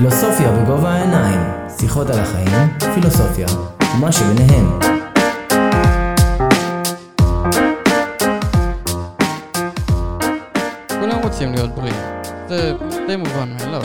[0.00, 1.40] פילוסופיה בגובה העיניים,
[1.78, 3.46] שיחות על החיים, פילוסופיה
[3.94, 4.78] ומה שביניהם.
[11.00, 11.96] כולם רוצים להיות בריאים,
[12.48, 12.72] זה
[13.06, 13.82] די מובן מאליו.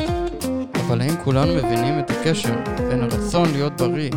[0.88, 2.56] אבל האם כולנו מבינים את הקשר
[2.90, 4.12] בין הרצון להיות בריא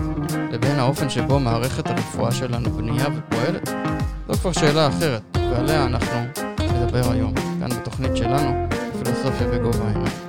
[0.52, 3.70] לבין האופן שבו מערכת הרפואה שלנו בנייה ופועלת?
[4.28, 6.20] זו כבר שאלה אחרת, ועליה אנחנו
[6.60, 8.66] נדבר היום, כאן בתוכנית שלנו,
[9.02, 10.28] פילוסופיה בגובה העיניים.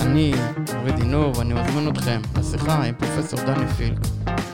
[0.00, 0.32] אני
[0.80, 3.98] אורי דינור ואני מזמין אתכם לשיחה עם פרופסור דני פילק,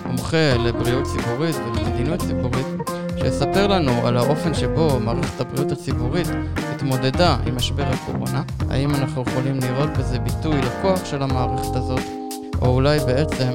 [0.06, 2.66] מומחה לבריאות ציבורית ולמדיניות ציבורית,
[3.18, 6.26] שיספר לנו על האופן שבו מערכת הבריאות הציבורית
[6.56, 12.02] התמודדה עם משבר הקורונה, האם אנחנו יכולים לראות בזה ביטוי לכוח של המערכת הזאת,
[12.60, 13.50] או אולי בעצם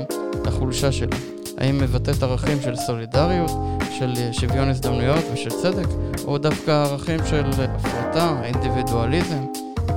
[0.46, 1.16] לחולשה שלה.
[1.58, 3.52] האם מבטאת ערכים של סולידריות,
[4.00, 5.88] של שוויון הזדמנויות ושל צדק,
[6.26, 9.44] או דווקא ערכים של הפרטה, אינדיבידואליזם,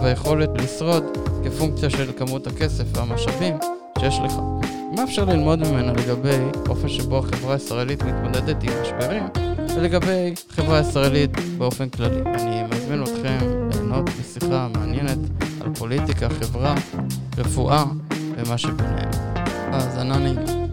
[0.03, 1.05] והיכולת לשרוד
[1.45, 3.55] כפונקציה של כמות הכסף והמשאבים
[3.99, 4.33] שיש לך.
[4.97, 6.37] מה אפשר ללמוד ממנה לגבי
[6.69, 9.23] אופן שבו החברה הישראלית מתמודדת עם משברים,
[9.77, 12.23] ולגבי חברה ישראלית באופן כללי.
[12.27, 13.39] אני מזמין אתכם
[13.73, 15.19] ליהנות משיחה מעניינת
[15.61, 16.75] על פוליטיקה, חברה,
[17.39, 17.85] רפואה
[18.37, 19.11] ומה שביניהם.
[19.73, 20.65] האזנה נעימה.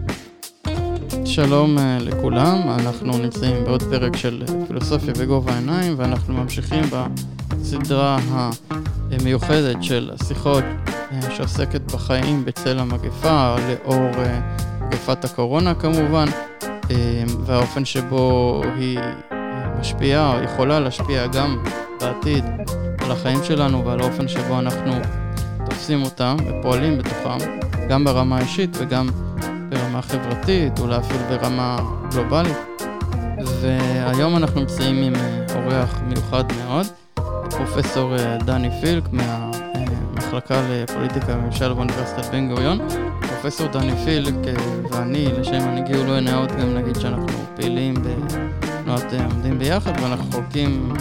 [1.24, 6.84] שלום אה, לכולם, אנחנו נמצאים בעוד פרק של פילוסופיה בגובה העיניים ואנחנו ממשיכים
[7.48, 8.18] בסדרה
[9.12, 10.64] המיוחדת של השיחות
[11.12, 14.40] אה, שעוסקת בחיים בצל המגפה, לאור אה,
[14.80, 16.26] מגפת הקורונה כמובן,
[17.44, 18.98] והאופן שבו היא
[19.80, 21.64] משפיעה או יכולה להשפיע גם
[22.00, 22.44] בעתיד
[22.98, 24.92] על החיים שלנו ועל האופן שבו אנחנו
[25.66, 27.38] תופסים אותם ופועלים בתוכם,
[27.88, 29.08] גם ברמה האישית וגם
[29.68, 31.78] ברמה חברתית, אולי אפילו ברמה
[32.10, 32.56] גלובלית.
[33.60, 35.12] והיום אנחנו נמצאים עם
[35.54, 36.86] אורח מיוחד מאוד,
[37.56, 42.78] פרופסור דני פילק מהמחלקה לפוליטיקה וממשל באוניברסיטת בן גוריון.
[43.20, 44.34] פרופסור דני פילק
[44.90, 50.92] ואני, לשם הנגיעו לא נאות גם נגיד שאנחנו פעילים בתנועת עומדים ביחד ואנחנו חולקים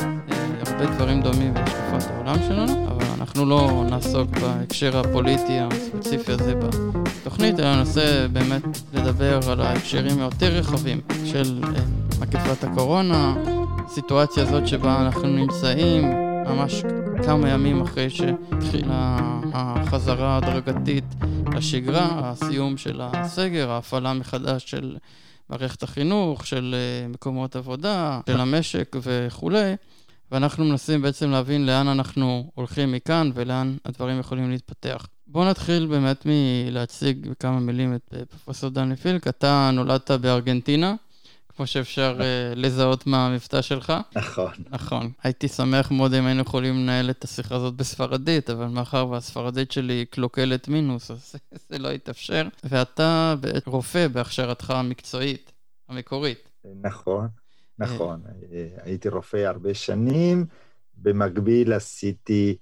[0.68, 7.60] הרבה דברים דומים בהשקפת העולם שלנו, אבל אנחנו לא נעסוק בהקשר הפוליטי הספציפי הזה בתוכנית,
[7.60, 8.62] אלא ננסה באמת
[8.94, 11.62] לדבר על ההקשרים היותר רחבים של
[12.20, 13.36] מגפת הקורונה,
[13.86, 16.84] הסיטואציה הזאת שבה אנחנו נמצאים ממש
[17.26, 19.18] כמה ימים אחרי שהתחילה
[19.54, 21.04] החזרה ההדרגתית
[21.56, 24.98] לשגרה, הסיום של הסגר, ההפעלה מחדש של
[25.50, 26.76] מערכת החינוך, של
[27.10, 29.76] מקומות עבודה, של המשק וכולי.
[30.32, 35.08] ואנחנו מנסים בעצם להבין לאן אנחנו הולכים מכאן ולאן הדברים יכולים להתפתח.
[35.28, 39.28] בואו נתחיל באמת מלהציג בכמה מילים את פרופסור דני פילק.
[39.28, 40.96] אתה נולדת בארגנטינה,
[41.62, 42.24] כמו שאפשר uh,
[42.56, 43.94] לזהות מהמבטא שלך.
[44.16, 44.52] נכון.
[44.70, 45.12] נכון.
[45.24, 50.06] הייתי שמח מאוד אם היינו יכולים לנהל את השיחה הזאת בספרדית, אבל מאחר והספרדית שלי
[50.06, 51.36] קלוקלת מינוס, אז
[51.70, 52.48] זה לא יתאפשר.
[52.64, 53.36] ואתה
[53.66, 55.52] רופא בהכשרתך המקצועית,
[55.90, 56.50] המקורית.
[56.82, 57.28] נכון.
[57.80, 58.22] נכון,
[58.84, 60.46] הייתי רופא הרבה שנים,
[60.98, 62.58] במקביל עשיתי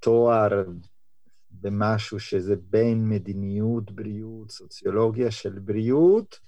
[0.00, 0.64] תואר
[1.50, 6.38] במשהו שזה בין מדיניות בריאות, סוציולוגיה של בריאות,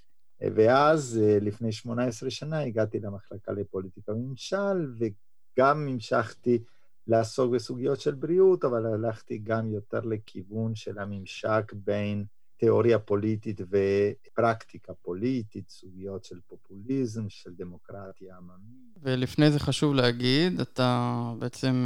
[0.40, 6.62] ואז לפני 18 שנה הגעתי למחלקה לפוליטיקה וממשל, וגם המשכתי
[7.06, 12.24] לעסוק בסוגיות של בריאות, אבל הלכתי גם יותר לכיוון של הממשק בין
[12.56, 18.98] תיאוריה פוליטית ופרקטיקה פוליטית, סוגיות של פופוליזם, של דמוקרטיה עממית.
[19.02, 21.84] ולפני זה חשוב להגיד, אתה בעצם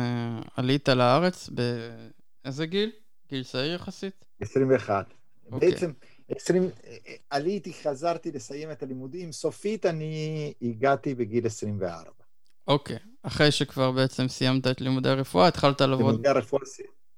[0.56, 2.90] עלית לארץ באיזה גיל?
[3.28, 4.24] גיל צעיר יחסית?
[4.40, 5.06] 21.
[5.50, 5.58] Okay.
[5.58, 5.90] בעצם
[6.36, 6.70] 20,
[7.30, 12.10] עליתי, חזרתי לסיים את הלימודים, סופית אני הגעתי בגיל 24.
[12.68, 13.00] אוקיי, okay.
[13.22, 16.06] אחרי שכבר בעצם סיימת את לימודי הרפואה, התחלת לעבוד...
[16.06, 16.62] לימודי הרפואה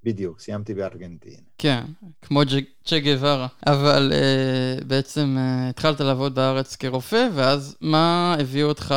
[0.04, 1.36] בדיוק, סיימתי בארגנטינה.
[1.58, 1.82] כן,
[2.22, 2.41] כמו
[2.84, 3.47] צ'ה גווארה.
[3.66, 8.94] אבל uh, בעצם uh, התחלת לעבוד בארץ כרופא, ואז מה הביא אותך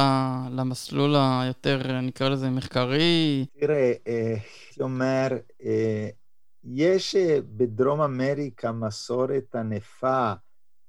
[0.51, 3.45] למסלול היותר, נקרא לזה, מחקרי?
[3.59, 5.27] תראה, uh, אומר,
[5.62, 5.65] uh,
[6.75, 10.34] יש uh, בדרום אמריקה מסורת ענפה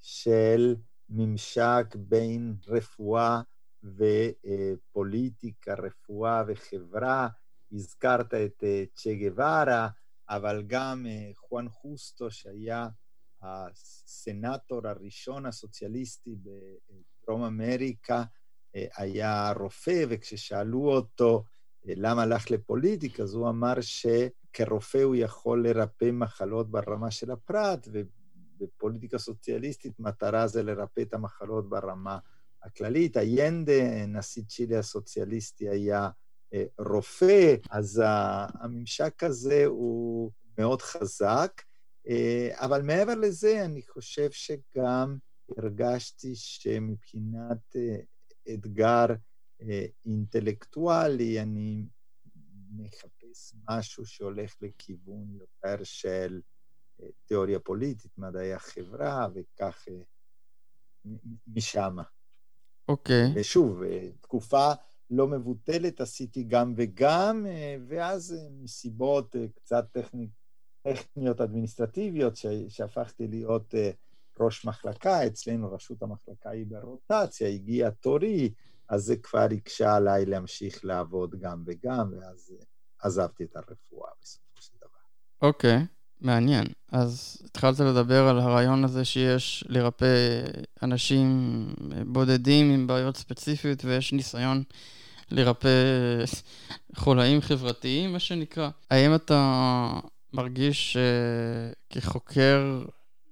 [0.00, 0.76] של
[1.08, 3.40] ממשק בין רפואה
[3.84, 7.28] ופוליטיקה, רפואה וחברה.
[7.72, 8.64] הזכרת את
[8.94, 9.88] צ'ה גווארה,
[10.28, 12.88] אבל גם חואן חוסטו, שהיה
[13.42, 18.22] הסנאטור הראשון הסוציאליסטי בדרום אמריקה,
[18.74, 21.44] היה רופא, וכששאלו אותו
[21.84, 29.18] למה הלך לפוליטיקה, אז הוא אמר שכרופא הוא יכול לרפא מחלות ברמה של הפרט, ובפוליטיקה
[29.18, 32.18] סוציאליסטית מטרה זה לרפא את המחלות ברמה
[32.62, 33.16] הכללית.
[33.16, 36.10] איינדה, נשיא צ'ילי הסוציאליסטי, היה
[36.78, 41.62] רופא, אז הממשק הזה הוא מאוד חזק.
[42.52, 45.16] אבל מעבר לזה, אני חושב שגם
[45.58, 47.76] הרגשתי שמבחינת
[48.54, 49.06] אתגר
[50.06, 51.84] אינטלקטואלי, אני
[52.76, 56.40] מחפש משהו שהולך לכיוון יותר של
[57.24, 59.84] תיאוריה פוליטית, מדעי החברה, וכך
[61.46, 61.96] משם.
[62.88, 63.26] אוקיי.
[63.26, 63.40] Okay.
[63.40, 63.82] ושוב,
[64.20, 64.72] תקופה
[65.10, 67.46] לא מבוטלת עשיתי גם וגם,
[67.88, 70.28] ואז מסיבות קצת טכני,
[70.82, 72.36] טכניות אדמיניסטרטיביות,
[72.68, 73.74] שהפכתי להיות
[74.40, 78.54] ראש מחלקה, אצלנו ראשות המחלקה היא ברוטציה, הגיע תורי,
[78.88, 82.52] אז זה כבר הקשה עליי להמשיך לעבוד גם וגם, ואז
[83.02, 84.88] עזבתי את הרפואה בסופו של דבר.
[85.42, 85.86] אוקיי, okay,
[86.20, 86.66] מעניין.
[86.92, 90.42] אז התחלת לדבר על הרעיון הזה שיש לרפא
[90.82, 91.28] אנשים
[92.06, 94.62] בודדים עם בעיות ספציפיות, ויש ניסיון
[95.30, 95.68] לרפא
[96.96, 98.70] חולאים חברתיים, מה שנקרא.
[98.90, 99.90] האם אתה
[100.32, 100.96] מרגיש
[101.92, 102.84] שכחוקר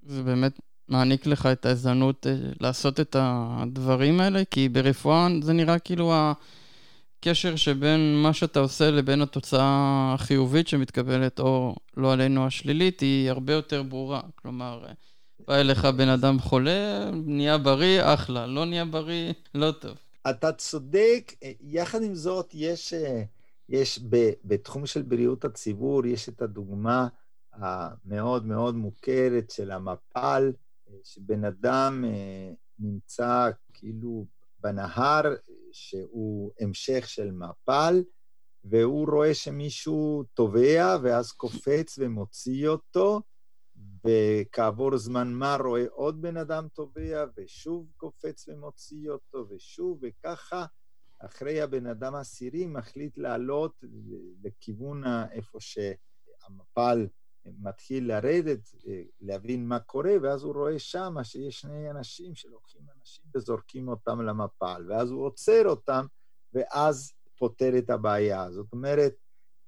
[0.06, 4.43] זה באמת מעניק לך את ההזדמנות אה, לעשות את הדברים האלה?
[4.50, 11.77] כי ברפואה זה נראה כאילו הקשר שבין מה שאתה עושה לבין התוצאה החיובית שמתקבלת, או
[11.97, 14.21] לא עלינו השלילית, היא הרבה יותר ברורה.
[14.35, 14.85] כלומר,
[15.49, 19.97] בא אליך בן אדם חולה, נהיה בריא, אחלה, לא נהיה בריא, לא טוב.
[20.31, 22.94] אתה צודק, יחד עם זאת, יש,
[23.69, 24.00] יש
[24.44, 27.09] בתחום של בריאות הציבור, יש את הדוגמה
[27.53, 30.53] המאוד מאוד מוכרת של המפל,
[31.05, 34.27] שבן אדם אה, נמצא כאילו
[34.59, 35.23] בנהר
[35.73, 38.03] שהוא המשך של מפל,
[38.65, 43.21] והוא רואה שמישהו טובע, ואז קופץ ומוציא אותו,
[44.05, 50.67] וכעבור זמן מה רואה עוד בן אדם טובע, ושוב קופץ ומוציא אותו, ושוב, וככה,
[51.19, 53.85] אחרי הבן אדם העשירי מחליט לעלות
[54.43, 57.06] לכיוון איפה שהמפל
[57.59, 58.61] מתחיל לרדת,
[59.21, 64.87] להבין מה קורה, ואז הוא רואה שם שיש שני אנשים שלוקחים אנשים וזורקים אותם למפל,
[64.89, 66.07] ואז הוא עוצר אותם,
[66.53, 68.51] ואז פותר את הבעיה.
[68.51, 69.15] זאת אומרת,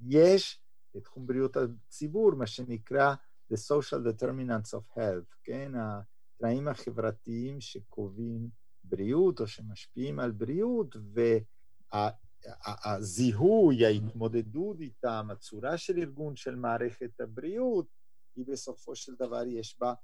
[0.01, 0.63] יש
[0.95, 3.15] בתחום בריאות הציבור מה שנקרא
[3.53, 5.73] The Social Determinants of Health, כן?
[5.75, 8.49] התנאים החברתיים שקובעים
[8.85, 10.97] בריאות או שמשפיעים על בריאות,
[12.47, 17.87] והזיהוי, ההתמודדות איתם, הצורה של ארגון של מערכת הבריאות,
[18.37, 19.95] היא בסופו של דבר יש בה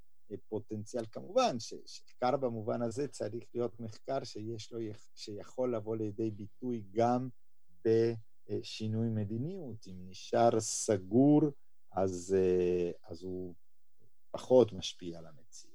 [0.49, 4.79] פוטנציאל כמובן, שמחקר במובן הזה צריך להיות מחקר שיש לו,
[5.15, 7.29] שיכול לבוא לידי ביטוי גם
[7.85, 9.87] בשינוי מדיניות.
[9.87, 11.43] אם נשאר סגור
[11.93, 13.55] אז, אה, אז הוא
[14.31, 15.75] פחות משפיע על המציאות.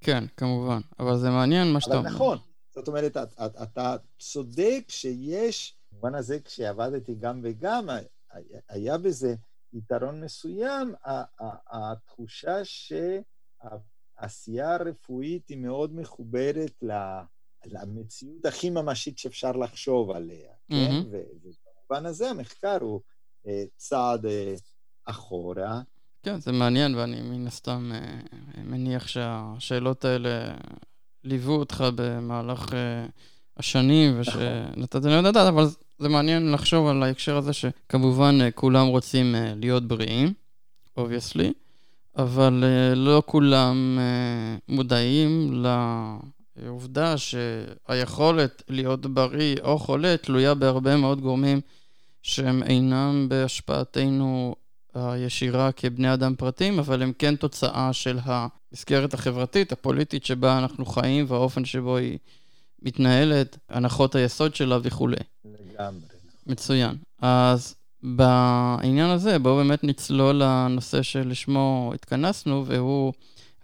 [0.00, 2.10] כן, כמובן, אבל זה מעניין מה שאתה אומר.
[2.10, 2.38] נכון,
[2.74, 7.88] זאת אומרת, אתה, אתה צודק שיש, במובן הזה כשעבדתי גם וגם,
[8.68, 9.34] היה בזה
[9.72, 10.94] יתרון מסוים,
[11.70, 12.56] התחושה
[14.14, 16.82] שהעשייה הרפואית היא מאוד מחוברת
[17.64, 21.02] למציאות הכי ממשית שאפשר לחשוב עליה, כן?
[21.10, 23.00] ובמובן הזה המחקר הוא
[23.46, 24.54] אה, צעד אה,
[25.04, 25.80] אחורה.
[26.22, 28.20] כן, זה מעניין, ואני מן הסתם אה,
[28.62, 30.56] מניח שהשאלות האלה
[31.24, 32.74] ליוו אותך במהלך
[33.56, 35.64] השנים, ושנתת לנו לדעת, אבל
[35.98, 40.32] זה מעניין לחשוב על ההקשר הזה שכמובן אה, כולם רוצים להיות בריאים,
[40.96, 41.52] obviously,
[42.16, 42.64] אבל
[42.96, 43.98] לא כולם
[44.68, 45.64] מודעים
[46.56, 51.60] לעובדה שהיכולת להיות בריא או חולה תלויה בהרבה מאוד גורמים
[52.22, 54.54] שהם אינם בהשפעתנו
[54.94, 61.24] הישירה כבני אדם פרטיים, אבל הם כן תוצאה של המסגרת החברתית, הפוליטית שבה אנחנו חיים
[61.28, 62.18] והאופן שבו היא
[62.82, 65.16] מתנהלת, הנחות היסוד שלה וכולי.
[65.44, 66.00] לגמרי.
[66.46, 66.96] מצוין.
[67.22, 73.12] אז בעניין הזה, בואו באמת נצלול לנושא שלשמו התכנסנו, והוא,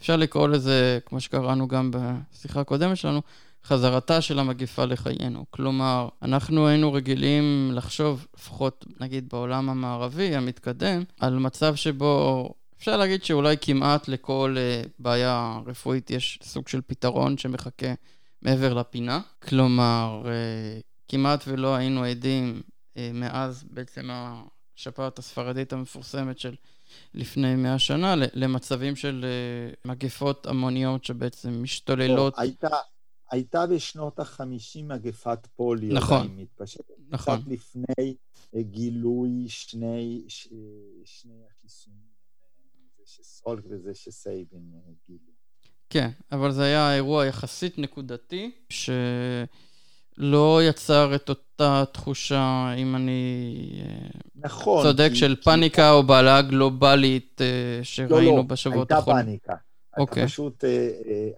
[0.00, 3.22] אפשר לקרוא לזה, כמו שקראנו גם בשיחה הקודמת שלנו,
[3.64, 5.44] חזרתה של המגיפה לחיינו.
[5.50, 12.48] כלומר, אנחנו היינו רגילים לחשוב, לפחות נגיד בעולם המערבי המתקדם, על מצב שבו
[12.78, 17.92] אפשר להגיד שאולי כמעט לכל uh, בעיה רפואית יש סוג של פתרון שמחכה
[18.42, 19.20] מעבר לפינה.
[19.42, 24.08] כלומר, uh, כמעט ולא היינו עדים uh, מאז בעצם
[24.76, 26.54] השפעת הספרדית המפורסמת של
[27.14, 32.34] לפני מאה שנה למצבים של uh, מגפות המוניות שבעצם משתוללות.
[32.38, 32.68] לא, הייתה...
[33.30, 35.94] הייתה בשנות ה-50 מגפת פוליו.
[35.94, 36.36] נכון.
[36.36, 36.94] מתפשטת.
[37.08, 37.40] נכון.
[37.40, 38.16] קצת לפני
[38.54, 40.48] אה, גילוי שני, ש,
[41.04, 42.08] שני החיסונים,
[42.96, 45.37] זה שסולק וזה שסייבין אה, גילו.
[45.90, 49.46] כן, אבל זה היה אירוע יחסית נקודתי, שלא
[50.16, 53.54] לא יצר את אותה תחושה, אם אני
[54.36, 55.42] נכון, צודק, כי, של כי...
[55.42, 57.40] פאניקה או בעלה גלובלית
[57.82, 59.26] שראינו לא, לא, בשבועות האחרונים.
[59.28, 59.54] הייתה פאניקה.
[59.98, 60.26] אוקיי.
[60.26, 60.64] פשוט,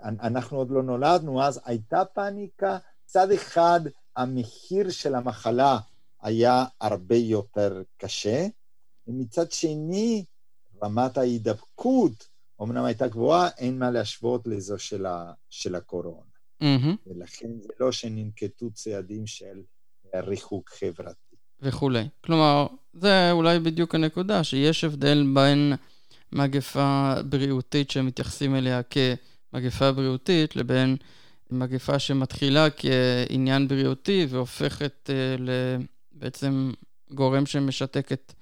[0.02, 2.78] אנחנו עוד לא נולדנו, אז הייתה פאניקה.
[3.04, 3.80] מצד אחד,
[4.16, 5.78] המחיר של המחלה
[6.22, 8.46] היה הרבה יותר קשה,
[9.06, 10.24] ומצד שני,
[10.82, 12.29] רמת ההידבקות
[12.62, 16.30] אמנם הייתה גבוהה, אין מה להשוות לזו של, ה, של הקורונה.
[16.62, 16.96] Mm-hmm.
[17.06, 19.62] ולכן זה לא שננקטו צעדים של
[20.14, 21.36] ריחוק חברתי.
[21.62, 22.08] וכולי.
[22.24, 25.72] כלומר, זה אולי בדיוק הנקודה, שיש הבדל בין
[26.32, 30.96] מגפה בריאותית שמתייחסים אליה כמגפה בריאותית, לבין
[31.50, 35.42] מגפה שמתחילה כעניין בריאותי והופכת uh,
[36.12, 36.72] לבעצם
[37.10, 38.32] גורם שמשתק את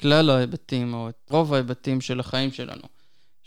[0.00, 2.95] כלל ההיבטים, או את רוב ההיבטים של החיים שלנו.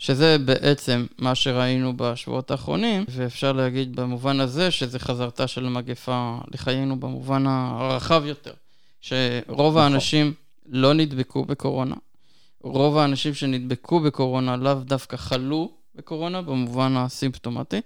[0.00, 7.00] שזה בעצם מה שראינו בשבועות האחרונים, ואפשר להגיד במובן הזה שזה חזרתה של המגפה לחיינו
[7.00, 8.52] במובן הרחב יותר,
[9.00, 9.82] שרוב נכון.
[9.82, 10.32] האנשים
[10.66, 11.94] לא נדבקו בקורונה.
[12.62, 17.80] רוב האנשים שנדבקו בקורונה לאו דווקא חלו בקורונה במובן הסימפטומטי,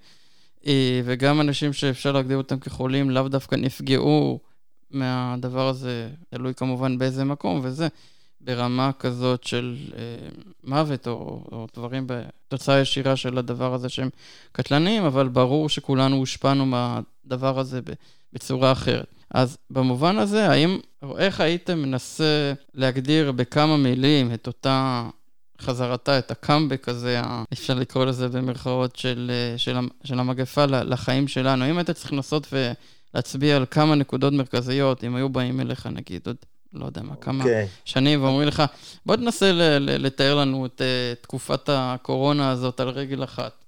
[0.66, 4.38] אה, וגם אנשים שאפשר להגדיר אותם כחולים לאו דווקא נפגעו
[4.90, 7.88] מהדבר הזה, תלוי כמובן באיזה מקום וזה.
[8.44, 10.00] ברמה כזאת של אה,
[10.64, 14.08] מוות או, או דברים בתוצאה ישירה של הדבר הזה שהם
[14.52, 17.80] קטלניים, אבל ברור שכולנו הושפענו מהדבר הזה
[18.32, 19.06] בצורה אחרת.
[19.30, 25.08] אז במובן הזה, האם, או איך היית מנסה להגדיר בכמה מילים את אותה
[25.60, 27.20] חזרתה, את הקאמבק הזה,
[27.52, 31.70] אפשר לקרוא לזה במרכאות, של, אה, של, של המגפה לחיים שלנו?
[31.70, 36.36] אם היית צריך לנסות ולהצביע על כמה נקודות מרכזיות, אם היו באים אליך נגיד עוד
[36.74, 37.46] לא יודע מה, כמה okay.
[37.46, 37.68] אוקיי.
[37.84, 38.62] שנים, ואומרים לך,
[39.06, 39.50] בוא תנסה
[39.80, 43.64] לתאר לנו את uh, תקופת הקורונה הזאת על רגל אחת.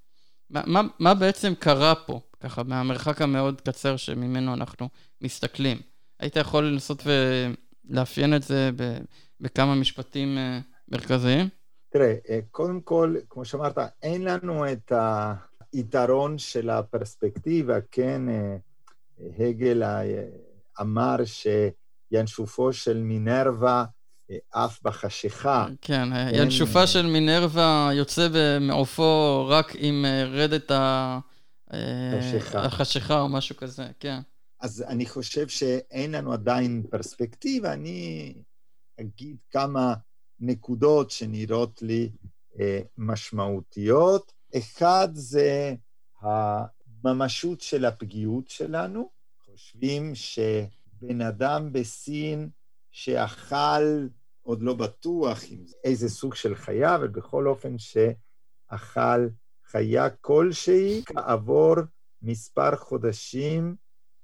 [0.50, 4.88] מה, מה, מה בעצם קרה פה, ככה, מהמרחק המאוד קצר שממנו אנחנו
[5.20, 5.78] מסתכלים?
[6.20, 8.98] היית יכול לנסות ולאפיין את זה ב,
[9.40, 11.48] בכמה משפטים uh, מרכזיים?
[11.90, 14.92] תראה, אה, קודם כל, כמו שאמרת, אין לנו את
[15.72, 18.22] היתרון של הפרספקטיבה, כן,
[19.38, 19.82] הגל
[20.80, 21.46] אמר ש...
[22.10, 23.84] ינשופו של מינרווה
[24.30, 25.66] אה, עף בחשיכה.
[25.80, 26.34] כן, אין...
[26.34, 28.28] ינשופה של מינרווה יוצא
[28.60, 31.18] מעופו רק עם אה, רדת ה...
[32.54, 34.20] החשיכה או משהו כזה, כן.
[34.60, 38.34] אז אני חושב שאין לנו עדיין פרספקטיבה, אני
[39.00, 39.94] אגיד כמה
[40.40, 42.10] נקודות שנראות לי
[42.60, 44.32] אה, משמעותיות.
[44.56, 45.75] אחד זה
[46.20, 49.10] הממשות של הפגיעות שלנו.
[49.44, 50.38] חושבים ש...
[51.00, 52.50] בן אדם בסין
[52.91, 54.07] שאכל,
[54.43, 55.41] עוד לא בטוח
[55.85, 59.29] איזה סוג של חיה, אבל בכל אופן שאכל
[59.65, 61.75] חיה כלשהי, כעבור
[62.23, 63.76] מספר חודשים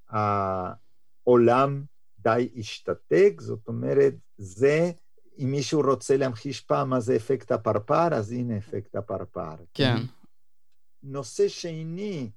[0.09, 1.85] העולם
[2.19, 4.91] די השתתק, זאת אומרת, זה,
[5.39, 9.57] אם מישהו רוצה להמחיש פעם מה זה אפקט הפרפר, אז הנה אפקט הפרפר.
[9.75, 9.97] כן.
[11.03, 12.31] נושא שני,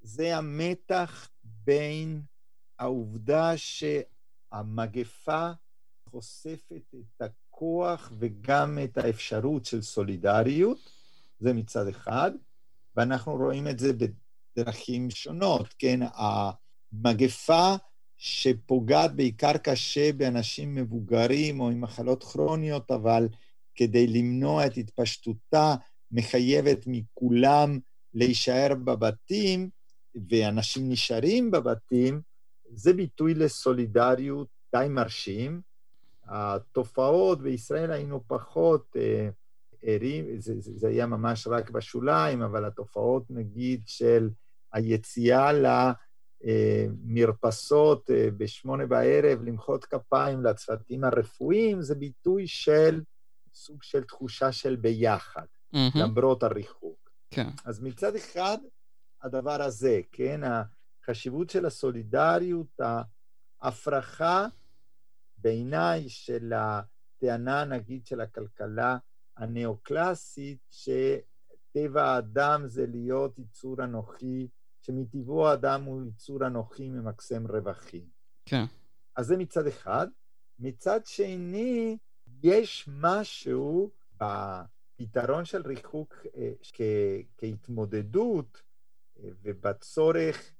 [0.00, 2.22] זה המתח בין
[2.78, 5.50] העובדה שהמגפה
[6.10, 10.90] חושפת את הכוח וגם את האפשרות של סולידריות,
[11.40, 12.30] זה מצד אחד,
[12.96, 16.00] ואנחנו רואים את זה בדרכים שונות, כן?
[16.14, 17.74] המגפה
[18.16, 23.28] שפוגעת בעיקר קשה באנשים מבוגרים או עם מחלות כרוניות, אבל
[23.74, 25.74] כדי למנוע את התפשטותה,
[26.10, 27.78] מחייבת מכולם
[28.14, 29.70] להישאר בבתים,
[30.30, 32.20] ואנשים נשארים בבתים,
[32.70, 35.60] זה ביטוי לסולידריות די מרשים.
[36.24, 39.28] התופעות בישראל היינו פחות אה,
[39.82, 44.30] ערים, זה, זה, זה היה ממש רק בשוליים, אבל התופעות נגיד של
[44.72, 45.50] היציאה
[46.44, 53.00] למרפסות אה, בשמונה בערב, למחוא כפיים לצוותים הרפואיים, זה ביטוי של
[53.54, 55.98] סוג של תחושה של ביחד, mm-hmm.
[55.98, 57.10] למרות הריחוק.
[57.30, 57.48] כן.
[57.64, 58.58] אז מצד אחד,
[59.22, 60.40] הדבר הזה, כן,
[61.08, 62.80] החשיבות של הסולידריות,
[63.60, 64.46] ההפרחה
[65.38, 68.98] בעיניי של הטענה, נגיד, של הכלכלה
[69.36, 74.48] הנאו-קלאסית, שטבע האדם זה להיות יצור אנוכי,
[74.80, 78.08] שמטבעו האדם הוא יצור אנוכי ממקסם רווחים.
[78.44, 78.64] כן.
[79.16, 80.06] אז זה מצד אחד.
[80.58, 81.98] מצד שני,
[82.42, 86.52] יש משהו בפתרון של ריחוק אה,
[87.38, 88.62] כהתמודדות
[89.18, 90.52] אה, ובצורך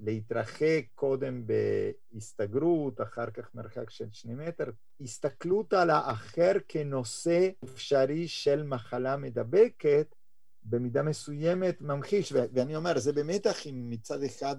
[0.00, 4.64] להתרחק קודם בהסתגרות, אחר כך מרחק של שני מטר,
[5.00, 10.14] הסתכלות על האחר כנושא אפשרי של מחלה מדבקת,
[10.64, 14.56] במידה מסוימת ממחיש, ואני אומר, זה במתח עם מצד אחד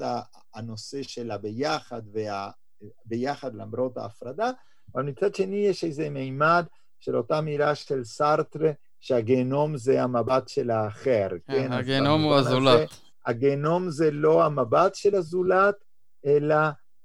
[0.55, 4.51] הנושא של הביחד והביחד למרות ההפרדה,
[4.96, 6.65] אבל מצד שני יש איזה מימד
[7.00, 11.53] של אותה מילה של סארטרה, שהגיהנום זה המבט של האחר, כן?
[11.53, 13.09] כן הגיהנום הוא הזולת.
[13.26, 15.76] הגיהנום זה לא המבט של הזולת,
[16.26, 16.56] אלא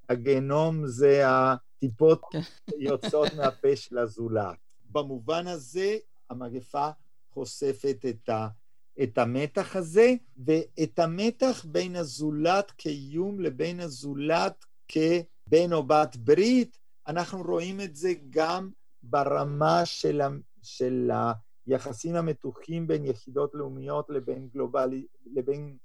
[0.09, 2.39] הגיהנום זה הטיפות כן.
[2.77, 4.57] יוצאות מהפה של הזולת.
[4.91, 5.97] במובן הזה,
[6.29, 6.89] המגפה
[7.33, 8.47] חושפת את, ה,
[9.03, 10.13] את המתח הזה,
[10.45, 18.13] ואת המתח בין הזולת כאיום לבין הזולת כבן או בת ברית, אנחנו רואים את זה
[18.29, 18.69] גם
[19.03, 20.29] ברמה של, ה,
[20.61, 21.11] של
[21.67, 25.77] היחסים המתוחים בין יחידות לאומיות לבין, גלובלי, לבין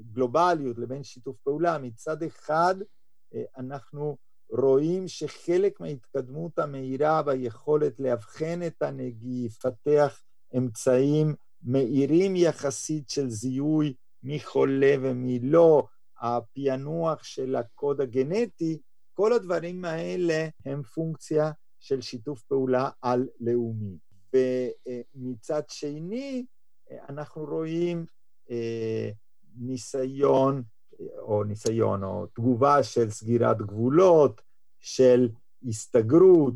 [0.00, 1.78] גלובליות, לבין שיתוף פעולה.
[1.78, 2.74] מצד אחד,
[3.34, 4.16] אה, אנחנו
[4.50, 10.22] רואים שחלק מההתקדמות המהירה ביכולת לאבחן את הנגיף, לפתח
[10.56, 15.86] אמצעים מהירים יחסית של זיהוי מי חולה ומי לא,
[16.20, 18.78] הפענוח של הקוד הגנטי,
[19.12, 21.50] כל הדברים האלה הם פונקציה
[21.80, 23.98] של שיתוף פעולה על-לאומי.
[24.34, 26.46] ומצד שני,
[27.08, 28.06] אנחנו רואים
[28.50, 29.10] אה,
[29.58, 30.62] ניסיון,
[31.18, 34.42] או ניסיון, או תגובה של סגירת גבולות,
[34.80, 35.28] של
[35.68, 36.54] הסתגרות,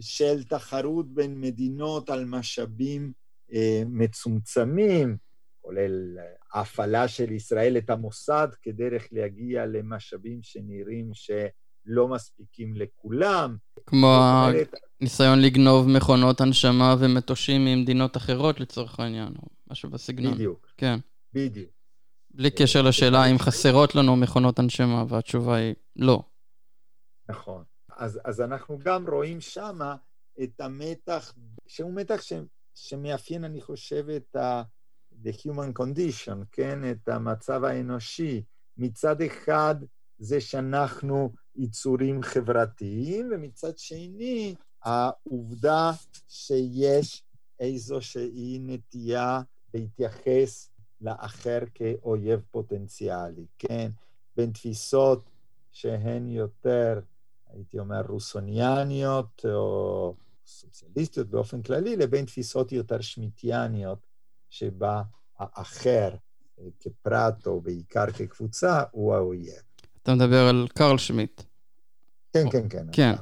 [0.00, 3.12] של תחרות בין מדינות על משאבים
[3.52, 5.16] אה, מצומצמים,
[5.60, 6.18] כולל
[6.52, 13.56] ההפעלה של ישראל את המוסד כדרך להגיע למשאבים שנראים שלא מספיקים לכולם.
[13.86, 14.18] כמו
[15.00, 20.34] הניסיון לגנוב מכונות הנשמה ומטושים ממדינות אחרות לצורך העניין, או משהו בסגנון.
[20.34, 20.66] בדיוק.
[20.76, 20.98] כן.
[21.32, 21.81] בדיוק.
[22.34, 26.22] בלי קשר לשאלה אם חסרות לנו מכונות הנשמה, והתשובה היא לא.
[27.28, 27.64] נכון.
[27.96, 29.96] אז, אז אנחנו גם רואים שמה
[30.42, 31.34] את המתח,
[31.66, 32.32] שהוא מתח ש,
[32.74, 34.62] שמאפיין, אני חושב, את ה...
[35.22, 36.90] the human condition, כן?
[36.90, 38.42] את המצב האנושי.
[38.76, 39.74] מצד אחד,
[40.18, 45.90] זה שאנחנו יצורים חברתיים, ומצד שני, העובדה
[46.28, 47.22] שיש
[47.60, 49.40] איזושהי נטייה
[49.74, 50.71] להתייחס
[51.02, 53.90] לאחר כאויב פוטנציאלי, כן?
[54.36, 55.30] בין תפיסות
[55.72, 57.00] שהן יותר,
[57.46, 60.14] הייתי אומר, רוסוניאניות או
[60.46, 64.06] סוציאליסטיות באופן כללי, לבין תפיסות יותר שמיטיאניות,
[64.50, 65.02] שבה
[65.38, 66.10] האחר
[66.80, 69.62] כפרט או בעיקר כקבוצה הוא האויב.
[70.02, 71.42] אתה מדבר על קרל שמיט.
[72.32, 72.86] כן, כן, כן.
[72.92, 73.12] כן.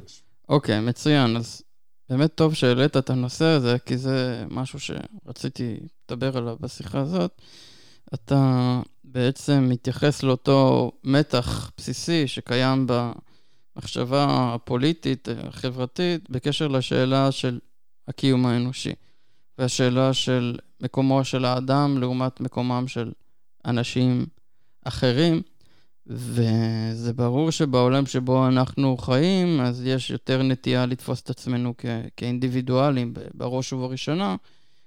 [0.48, 1.36] אוקיי, מצוין.
[1.36, 1.62] אז
[2.10, 5.76] באמת טוב שהעלית את הנושא הזה, כי זה משהו שרציתי
[6.10, 7.42] לדבר עליו בשיחה הזאת.
[8.14, 12.86] אתה בעצם מתייחס לאותו מתח בסיסי שקיים
[13.76, 17.58] במחשבה הפוליטית, החברתית, בקשר לשאלה של
[18.08, 18.92] הקיום האנושי,
[19.58, 23.12] והשאלה של מקומו של האדם לעומת מקומם של
[23.64, 24.26] אנשים
[24.84, 25.42] אחרים.
[26.12, 33.14] וזה ברור שבעולם שבו אנחנו חיים, אז יש יותר נטייה לתפוס את עצמנו כ- כאינדיבידואלים
[33.34, 34.36] בראש ובראשונה,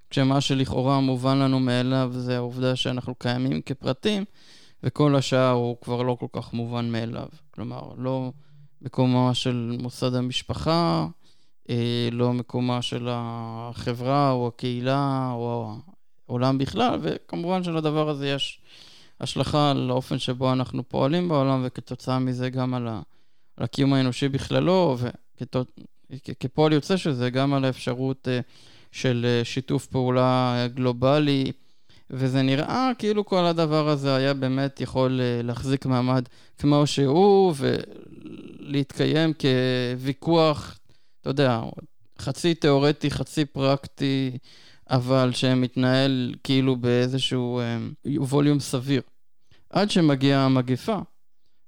[0.09, 4.25] כשמה שלכאורה מובן לנו מאליו זה העובדה שאנחנו קיימים כפרטים,
[4.83, 7.27] וכל השאר הוא כבר לא כל כך מובן מאליו.
[7.51, 8.31] כלומר, לא
[8.81, 11.07] מקומה של מוסד המשפחה,
[11.69, 15.75] אה, לא מקומה של החברה או הקהילה או
[16.27, 18.62] העולם בכלל, וכמובן שלדבר הזה יש
[19.23, 23.01] השלכה על האופן שבו אנחנו פועלים בעולם, וכתוצאה מזה גם על, ה,
[23.57, 24.97] על הקיום האנושי בכללו,
[26.12, 28.39] וכפועל יוצא של זה גם על האפשרות אה,
[28.91, 31.51] של אה, שיתוף פעולה גלובלי,
[32.09, 36.23] וזה נראה כאילו כל הדבר הזה היה באמת יכול אה, להחזיק מעמד
[36.57, 40.79] כמו שהוא, ולהתקיים כוויכוח,
[41.21, 41.62] אתה יודע,
[42.19, 44.38] חצי תיאורטי, חצי פרקטי,
[44.89, 47.62] אבל שמתנהל כאילו באיזשהו
[48.05, 49.01] ווליום סביר.
[49.73, 50.97] עד שמגיעה המגפה,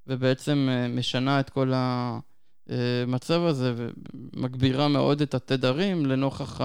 [0.08, 6.62] ובעצם אה, משנה את כל המצב הזה, ומגבירה מאוד את התדרים לנוכח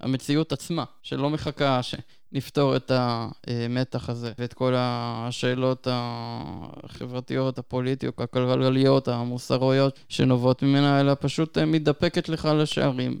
[0.00, 9.98] המציאות עצמה, שלא מחכה שנפתור את המתח הזה, ואת כל השאלות החברתיות, הפוליטיות, הכלכליות, המוסריות
[10.08, 13.18] שנובעות ממנה, אלא פשוט אה, מתדפקת לך לשערים,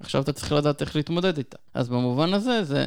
[0.00, 1.58] ועכשיו אתה צריך לדעת איך להתמודד איתה.
[1.74, 2.86] אז במובן הזה, זה...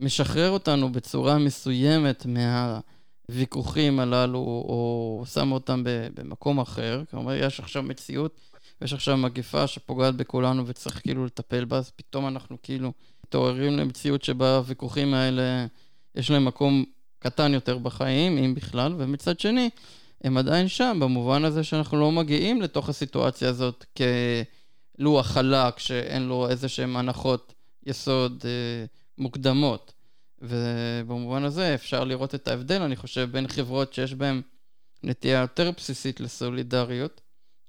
[0.00, 7.02] משחרר אותנו בצורה מסוימת מהוויכוחים הללו, או שם אותם במקום אחר.
[7.10, 8.40] כלומר, יש עכשיו מציאות,
[8.80, 12.92] ויש עכשיו מגפה שפוגעת בכולנו וצריך כאילו לטפל בה, אז פתאום אנחנו כאילו
[13.26, 15.66] מתעוררים למציאות שבה הוויכוחים האלה,
[16.14, 16.84] יש להם מקום
[17.18, 19.70] קטן יותר בחיים, אם בכלל, ומצד שני,
[20.24, 23.84] הם עדיין שם, במובן הזה שאנחנו לא מגיעים לתוך הסיטואציה הזאת
[24.96, 27.54] כלוח חלק, שאין לו איזה שהן הנחות
[27.86, 28.44] יסוד.
[28.44, 28.84] אה,
[29.18, 29.92] מוקדמות.
[30.42, 34.42] ובמובן הזה אפשר לראות את ההבדל, אני חושב, בין חברות שיש בהן
[35.02, 37.20] נטייה יותר בסיסית לסולידריות,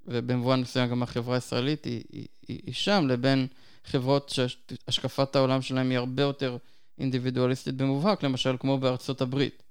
[0.05, 3.47] ובמובן מסוים גם החברה הישראלית היא, היא, היא, היא שם, לבין
[3.85, 6.57] חברות שהשקפת העולם שלהן היא הרבה יותר
[6.99, 9.63] אינדיבידואליסטית במובהק, למשל כמו בארצות הברית.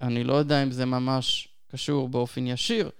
[0.00, 2.90] אני לא יודע אם זה ממש קשור באופן ישיר,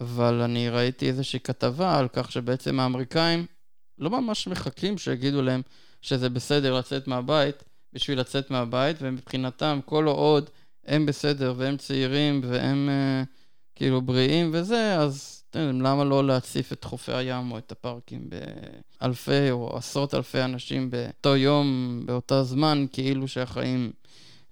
[0.00, 3.46] אבל אני ראיתי איזושהי כתבה על כך שבעצם האמריקאים
[3.98, 5.62] לא ממש מחכים שיגידו להם
[6.02, 10.50] שזה בסדר לצאת מהבית בשביל לצאת מהבית, ומבחינתם כל עוד
[10.86, 13.26] הם בסדר והם צעירים והם uh,
[13.74, 18.30] כאילו בריאים וזה, אז אתם למה לא להציף את חופי הים או את הפארקים
[19.00, 23.92] באלפי או עשרות אלפי אנשים באותו יום, באותה זמן, כאילו שהחיים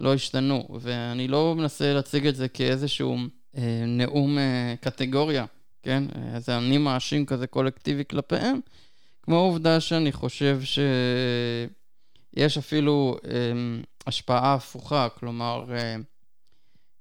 [0.01, 0.69] לא השתנו.
[0.81, 3.17] ואני לא מנסה להציג את זה כאיזשהו
[3.57, 5.45] אה, נאום אה, קטגוריה,
[5.83, 6.05] כן?
[6.35, 8.61] איזה אני מאשים כזה קולקטיבי כלפיהם,
[9.27, 10.61] כמו העובדה שאני חושב
[12.37, 13.31] שיש אפילו אה,
[14.07, 15.97] השפעה הפוכה, כלומר, אה,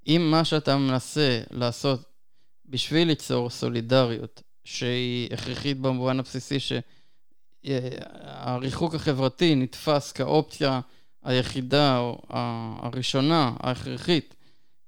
[0.08, 2.04] אם מה שאתה מנסה לעשות
[2.66, 6.58] בשביל ליצור סולידריות, שהיא הכרחית במובן הבסיסי
[7.66, 10.80] שהריחוק החברתי נתפס כאופציה
[11.24, 12.22] היחידה או
[12.82, 14.36] הראשונה, ההכרחית,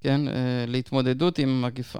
[0.01, 1.99] כן, אה, להתמודדות עם המגיפה.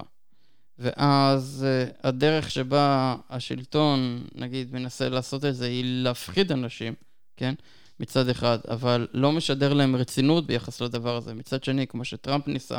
[0.78, 6.94] ואז אה, הדרך שבה השלטון, נגיד, מנסה לעשות את זה היא להפחיד אנשים,
[7.36, 7.54] כן,
[8.00, 11.34] מצד אחד, אבל לא משדר להם רצינות ביחס לדבר הזה.
[11.34, 12.78] מצד שני, כמו שטראמפ ניסה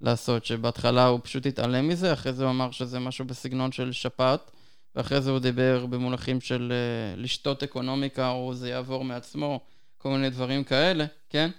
[0.00, 4.50] לעשות, שבהתחלה הוא פשוט התעלם מזה, אחרי זה הוא אמר שזה משהו בסגנון של שפעת,
[4.94, 9.60] ואחרי זה הוא דיבר במונחים של uh, לשתות אקונומיקה, או זה יעבור מעצמו,
[9.98, 11.50] כל מיני דברים כאלה, כן?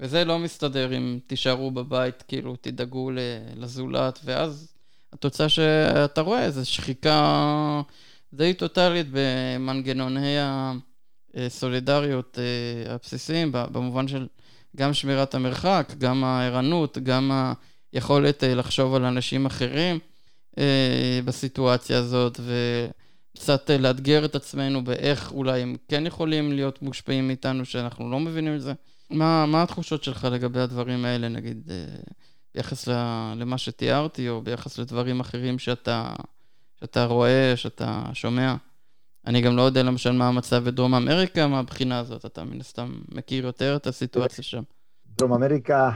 [0.00, 3.10] וזה לא מסתדר אם תישארו בבית, כאילו תדאגו
[3.56, 4.73] לזולת, ואז
[5.14, 7.82] התוצאה שאתה רואה זה שחיקה
[8.32, 10.36] די טוטאלית במנגנוני
[11.34, 14.26] הסולידריות אה, הבסיסיים, במובן של
[14.76, 17.52] גם שמירת המרחק, גם הערנות, גם
[17.92, 19.98] היכולת אה, לחשוב על אנשים אחרים
[20.58, 27.64] אה, בסיטואציה הזאת, וקצת לאתגר את עצמנו באיך אולי הם כן יכולים להיות מושפעים מאיתנו,
[27.64, 28.72] שאנחנו לא מבינים את זה.
[29.10, 31.70] מה, מה התחושות שלך לגבי הדברים האלה, נגיד,
[32.54, 32.88] ביחס
[33.36, 36.14] למה שתיארתי, או ביחס לדברים אחרים שאתה,
[36.80, 38.54] שאתה רואה, שאתה שומע?
[39.26, 43.46] אני גם לא יודע למשל מה המצב בדרום אמריקה מהבחינה הזאת, אתה מן הסתם מכיר
[43.46, 44.62] יותר את הסיטואציה שם.
[45.18, 45.90] דרום אמריקה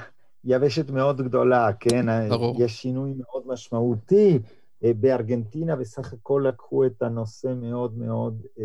[0.44, 2.28] יבשת מאוד גדולה, כן?
[2.28, 2.56] ברור.
[2.62, 4.38] יש שינוי מאוד משמעותי.
[4.84, 8.64] אה, בארגנטינה בסך הכל לקחו את הנושא מאוד מאוד אה,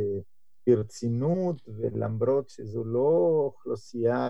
[0.67, 4.29] ברצינות, ולמרות שזו לא אוכלוסייה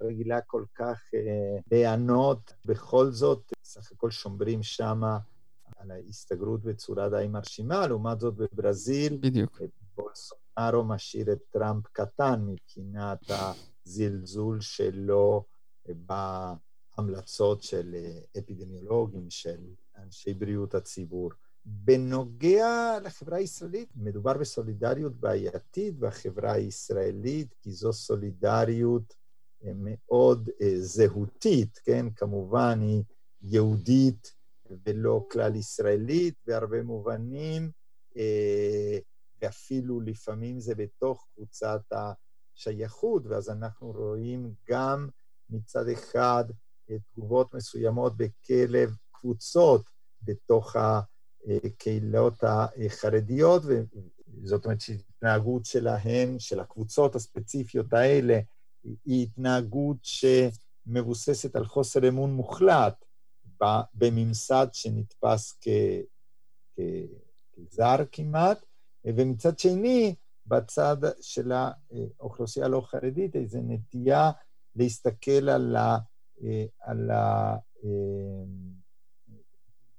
[0.00, 5.18] שרגילה כל כך אה, להיענות, בכל זאת, בסך הכל שומרים שמה
[5.76, 9.60] על ההסתגרות בצורה די מרשימה, לעומת זאת בברזיל, בדיוק.
[9.96, 15.44] בולסונארו משאיר את טראמפ קטן מבחינת הזלזול שלו
[16.96, 17.94] בהמלצות של
[18.38, 19.60] אפידמיולוגים, של
[19.96, 21.30] אנשי בריאות הציבור.
[21.64, 29.19] בנוגע לחברה הישראלית, מדובר בסולידריות בעייתית בחברה הישראלית, כי זו סולידריות אה,
[29.62, 32.06] מאוד אה, זהותית, כן?
[32.16, 33.02] כמובן היא
[33.42, 34.32] יהודית
[34.86, 37.70] ולא כלל ישראלית בהרבה מובנים,
[38.16, 38.98] אה,
[39.42, 45.08] ואפילו לפעמים זה בתוך קבוצת השייכות, ואז אנחנו רואים גם
[45.50, 46.44] מצד אחד
[47.12, 49.82] תגובות מסוימות בקרב קבוצות
[50.22, 53.62] בתוך הקהילות החרדיות,
[54.42, 58.40] וזאת אומרת שהתנהגות שלהן, של הקבוצות הספציפיות האלה,
[58.84, 63.04] היא התנהגות שמבוססת על חוסר אמון מוחלט
[63.94, 65.68] בממסד שנתפס כ...
[67.68, 68.64] כזר כמעט,
[69.04, 70.14] ומצד שני,
[70.46, 74.30] בצד של האוכלוסייה הלא חרדית, איזו נטייה
[74.76, 75.98] להסתכל על, ה,
[76.80, 77.10] על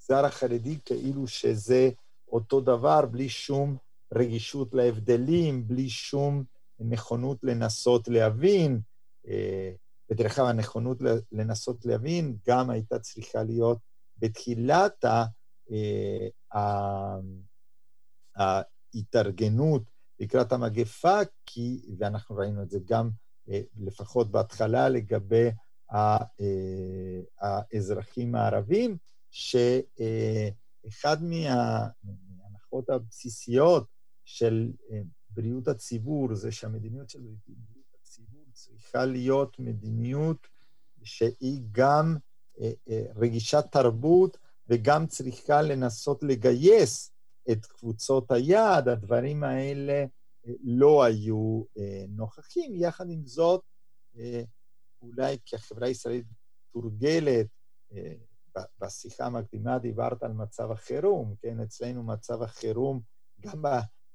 [0.02, 1.90] המגזר החרדי כאילו שזה
[2.32, 3.78] אותו דבר, בלי שום
[4.14, 6.44] רגישות להבדלים, בלי שום
[6.90, 8.82] נכונות לנסות להבין.
[10.12, 10.98] ודרך אגב, הנכונות
[11.32, 13.78] לנסות להבין גם הייתה צריכה להיות
[14.18, 15.06] בתחילת
[18.36, 19.84] ההתארגנות
[20.20, 23.10] לקראת המגפה, כי, ואנחנו ראינו את זה גם
[23.50, 25.50] אה, לפחות בהתחלה לגבי
[25.94, 26.18] אה,
[27.40, 28.98] האזרחים הערבים,
[29.32, 33.88] שאחד מההנחות הבסיסיות
[34.26, 35.02] של אה,
[35.34, 40.48] בריאות הציבור זה שהמדיניות של בריאות הציבור צריכה להיות מדיניות
[41.04, 42.18] שהיא גם
[43.16, 47.12] רגישת תרבות וגם צריכה לנסות לגייס
[47.52, 48.88] את קבוצות היעד.
[48.88, 50.06] הדברים האלה
[50.64, 51.64] לא היו
[52.10, 52.76] נוכחים.
[52.76, 53.62] יחד עם זאת,
[55.02, 56.26] אולי כי החברה הישראלית
[56.74, 57.48] תורגלת,
[58.80, 61.60] בשיחה המקדימה דיברת על מצב החירום, כן?
[61.60, 63.02] אצלנו מצב החירום,
[63.40, 63.62] גם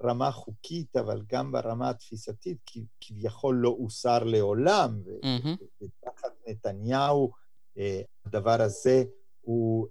[0.00, 2.58] ברמה החוקית, אבל גם ברמה התפיסתית,
[3.00, 5.02] כביכול לא הוסר לעולם,
[5.82, 7.32] ותחת נתניהו
[8.24, 9.04] הדבר הזה
[9.40, 9.88] הוא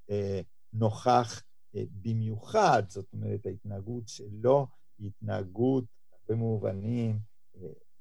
[0.73, 5.83] נוכח במיוחד, זאת אומרת, ההתנהגות שלו היא התנהגות,
[6.29, 7.19] במובנים,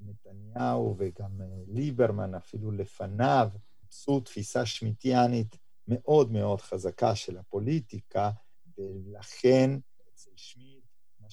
[0.00, 3.48] נתניהו וגם ליברמן אפילו לפניו,
[3.90, 5.56] זו תפיסה שמיטיאנית
[5.88, 8.30] מאוד מאוד חזקה של הפוליטיקה,
[8.78, 9.70] ולכן
[10.14, 10.84] אצל שמיט,
[11.20, 11.30] מה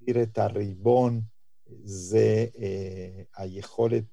[0.00, 1.20] שמגדיר את הריבון
[1.84, 4.04] זה אה, היכולת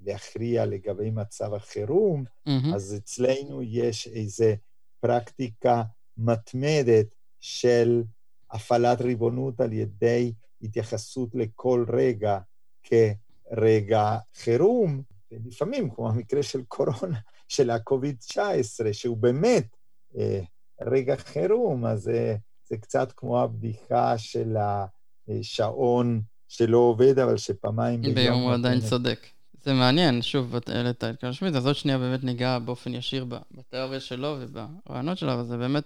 [0.00, 2.74] להכריע לגבי מצב החירום, mm-hmm.
[2.74, 4.50] אז אצלנו יש איזו
[5.00, 5.82] פרקטיקה
[6.16, 8.02] מתמדת של
[8.50, 12.38] הפעלת ריבונות על ידי התייחסות לכל רגע
[12.82, 15.02] כרגע חירום,
[15.32, 18.38] ולפעמים, כמו המקרה של קורונה, של ה-COVID-19,
[18.92, 19.76] שהוא באמת
[20.18, 20.40] אה,
[20.80, 24.56] רגע חירום, אז אה, זה קצת כמו הבדיחה של
[25.28, 28.14] השעון שלא עובד, אבל שפעמיים ביום...
[28.14, 29.26] ביום הוא עדיין צודק.
[29.64, 34.36] זה מעניין, שוב, העלית את קרשמיט, אז עוד שנייה באמת ניגע באופן ישיר בתיאוריה שלו
[34.40, 35.84] וברעיונות שלו, אבל זה באמת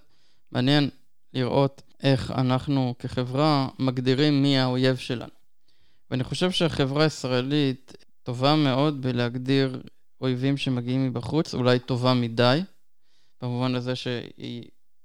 [0.53, 0.91] מעניין
[1.35, 5.31] לראות איך אנחנו כחברה מגדירים מי האויב שלנו.
[6.11, 9.83] ואני חושב שהחברה הישראלית טובה מאוד בלהגדיר
[10.21, 12.61] אויבים שמגיעים מבחוץ, אולי טובה מדי,
[13.43, 14.65] במובן הזה שהיא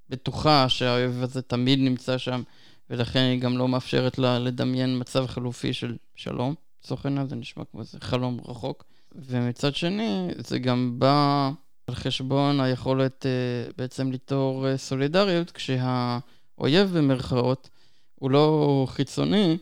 [0.10, 2.43] בטוחה שהאויב הזה תמיד נמצא שם,
[2.89, 6.56] ולכן היא גם לא מאפשרת לה לדמיין מצב חלופי של שלום.
[7.04, 8.84] העניין זה נשמע כמו איזה חלום רחוק.
[9.15, 11.52] ומצד שני, זה גם בא
[11.88, 17.69] על חשבון היכולת uh, בעצם ליצור uh, סולידריות, כשהאויב במרכאות
[18.15, 19.58] הוא לא חיצוני,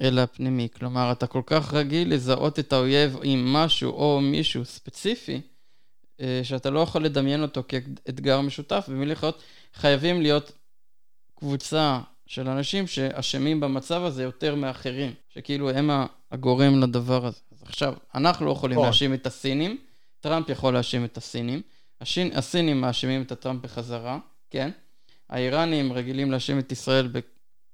[0.00, 0.68] אלא פנימי.
[0.78, 5.40] כלומר, אתה כל כך רגיל לזהות את האויב עם משהו או מישהו ספציפי,
[6.20, 9.16] אה, שאתה לא יכול לדמיין אותו כאתגר משותף, במילים
[9.74, 10.52] חייבים להיות
[11.34, 15.90] קבוצה של אנשים שאשמים במצב הזה יותר מאחרים, שכאילו הם
[16.30, 17.40] הגורם לדבר הזה.
[17.52, 18.86] אז עכשיו, אנחנו לא יכולים נכון.
[18.86, 19.78] להאשים את הסינים,
[20.20, 21.62] טראמפ יכול להאשים את הסינים,
[22.00, 24.18] השין, הסינים מאשימים את הטראמפ בחזרה,
[24.50, 24.70] כן?
[25.30, 27.08] האיראנים רגילים להאשים את ישראל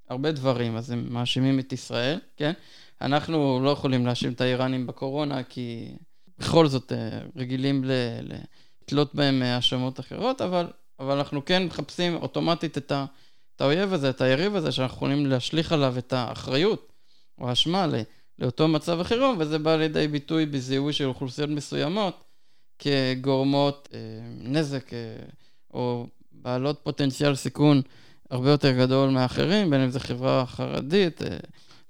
[0.08, 2.52] הרבה דברים, אז הם מאשימים את ישראל, כן?
[3.00, 5.94] אנחנו לא יכולים להאשים את האיראנים בקורונה, כי
[6.38, 10.66] בכל זאת אה, רגילים לתלות בהם האשמות אחרות, אבל,
[11.00, 13.04] אבל אנחנו כן מחפשים אוטומטית את, ה,
[13.60, 16.92] האויב הזה, את היריב הזה, שאנחנו יכולים להשליך עליו את האחריות
[17.38, 17.86] או האשמה
[18.38, 22.24] לאותו מצב החירום, וזה בא לידי ביטוי בזיהוי של אוכלוסיות מסוימות
[22.78, 23.98] כגורמות אה,
[24.40, 24.98] נזק אה,
[25.74, 27.82] או בעלות פוטנציאל סיכון
[28.30, 31.36] הרבה יותר גדול מאחרים, בין אם זו חברה חרדית, אה,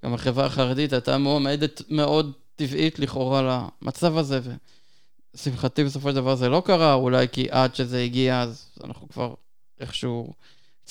[0.04, 4.40] גם החברה החרדית הייתה מועמדת מאוד טבעית לכאורה למצב הזה,
[5.34, 9.34] ולשמחתי בסופו של דבר זה לא קרה, אולי כי עד שזה הגיע אז אנחנו כבר
[9.80, 10.32] איכשהו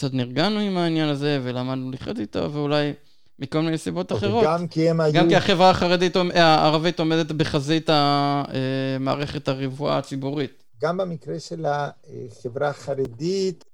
[0.01, 2.93] קצת נרגענו עם העניין הזה ולמדנו לחיות איתו, ואולי
[3.39, 4.43] מכל מיני סיבות אוקיי, אחרות.
[4.45, 5.13] גם כי הם היו...
[5.13, 10.63] גם כי החברה החרדית, הערבית עומדת בחזית המערכת אה, הרבועה הציבורית.
[10.81, 13.65] גם במקרה של החברה החרדית,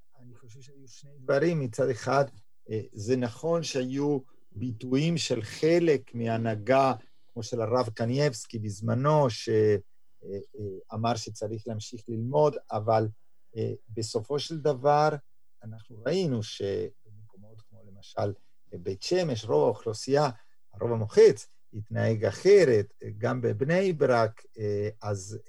[1.19, 1.59] דברים.
[1.59, 2.25] מצד אחד,
[2.69, 4.19] אה, זה נכון שהיו
[4.51, 6.93] ביטויים של חלק מהנהגה,
[7.33, 13.07] כמו של הרב קנייבסקי בזמנו, שאמר שצריך להמשיך ללמוד, אבל
[13.57, 15.09] אה, בסופו של דבר
[15.73, 18.33] אנחנו ראינו שבמקומות כמו למשל
[18.73, 20.29] בית שמש, רוב האוכלוסייה,
[20.73, 25.39] הרוב המוחץ, התנהג אחרת, גם בבני ברק, אה, אז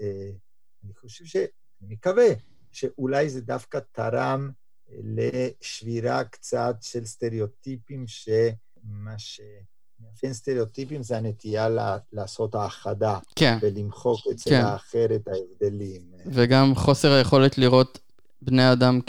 [0.84, 1.36] אני חושב ש...
[1.36, 2.28] אני מקווה
[2.72, 4.50] שאולי זה דווקא תרם
[4.90, 11.68] לשבירה קצת של סטריאוטיפים, שמה שמאפיין סטריאוטיפים זה הנטייה
[12.12, 13.18] לעשות האחדה.
[13.36, 13.58] כן.
[13.62, 14.60] ולמחוק אצל כן.
[14.64, 16.02] האחר את ההבדלים.
[16.26, 17.98] וגם חוסר היכולת לראות
[18.42, 19.00] בני אדם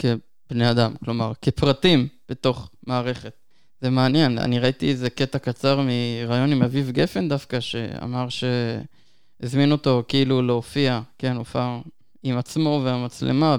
[0.50, 3.32] כבני אדם, כלומר, כפרטים בתוך מערכת.
[3.80, 10.02] זה מעניין, אני ראיתי איזה קטע קצר מראיון עם אביב גפן דווקא, שאמר שהזמין אותו
[10.08, 11.80] כאילו להופיע, כן, הופעה
[12.22, 13.56] עם עצמו והמצלמה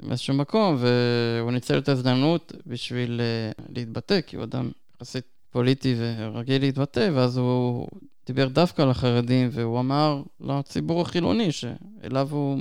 [0.00, 3.20] באיזשהו מקום, והוא ניצל את ההזדמנות בשביל
[3.58, 7.88] uh, להתבטא, כי הוא אדם יחסית פוליטי ורגיל להתבטא, ואז הוא
[8.26, 12.58] דיבר דווקא על החרדים, והוא אמר לציבור החילוני, שאליו הוא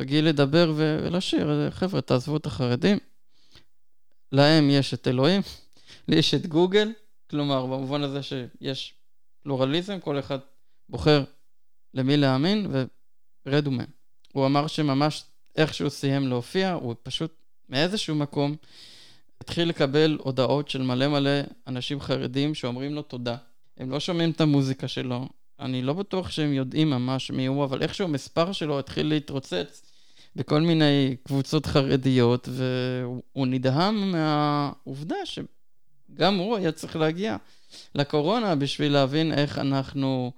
[0.00, 2.98] רגיל לדבר ולשיר, חבר'ה, תעזבו את החרדים,
[4.32, 5.42] להם יש את אלוהים,
[6.08, 6.92] לי יש את גוגל,
[7.30, 8.94] כלומר, במובן הזה שיש
[9.42, 10.38] פלורליזם, כל אחד
[10.88, 11.24] בוחר
[11.94, 12.66] למי להאמין,
[13.46, 13.86] ורדו מהם.
[14.32, 15.24] הוא אמר שממש
[15.56, 17.34] איך שהוא סיים להופיע, הוא פשוט
[17.68, 18.56] מאיזשהו מקום
[19.40, 23.36] התחיל לקבל הודעות של מלא מלא אנשים חרדים שאומרים לו תודה.
[23.76, 25.28] הם לא שומעים את המוזיקה שלו,
[25.60, 29.89] אני לא בטוח שהם יודעים ממש מי הוא, אבל איכשהו המספר שלו התחיל להתרוצץ
[30.36, 37.36] בכל מיני קבוצות חרדיות, והוא נדהם מהעובדה שגם הוא היה צריך להגיע
[37.94, 40.32] לקורונה בשביל להבין איך אנחנו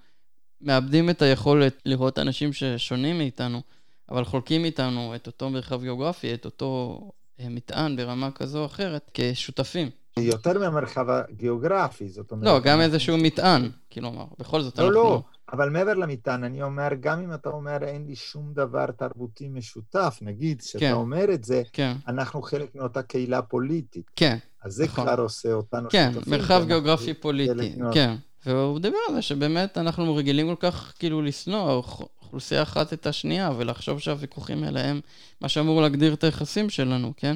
[0.60, 3.62] מאבדים את היכולת לראות אנשים ששונים מאיתנו,
[4.10, 7.00] אבל חולקים איתנו את אותו מרחב גיאוגרפי, את אותו
[7.40, 9.90] אה, מטען ברמה כזו או אחרת, כשותפים.
[10.16, 12.44] יותר מהמרחב הגיאוגרפי, זאת אומרת...
[12.44, 14.94] לא, גם איזשהו מטען, כלומר, בכל זאת לא, אנחנו...
[14.94, 15.22] לא, לא,
[15.52, 20.18] אבל מעבר למטען, אני אומר, גם אם אתה אומר אין לי שום דבר תרבותי משותף,
[20.22, 20.92] נגיד, כשאתה כן.
[20.92, 21.92] אומר את זה, כן.
[22.08, 24.10] אנחנו חלק מאותה קהילה פוליטית.
[24.16, 25.04] כן, אז זה נכון.
[25.04, 26.32] כבר עושה אותנו כן, שותפים.
[26.32, 28.14] מרחב גיאוגרפי פוליטי, כן.
[28.46, 31.82] והוא דיבר על זה שבאמת אנחנו רגילים כל כך כאילו לשנוא
[32.22, 35.00] אוכלוסייה אחת את השנייה, ולחשוב שהוויכוחים האלה הם
[35.40, 37.34] מה שאמור להגדיר את היחסים שלנו, כן?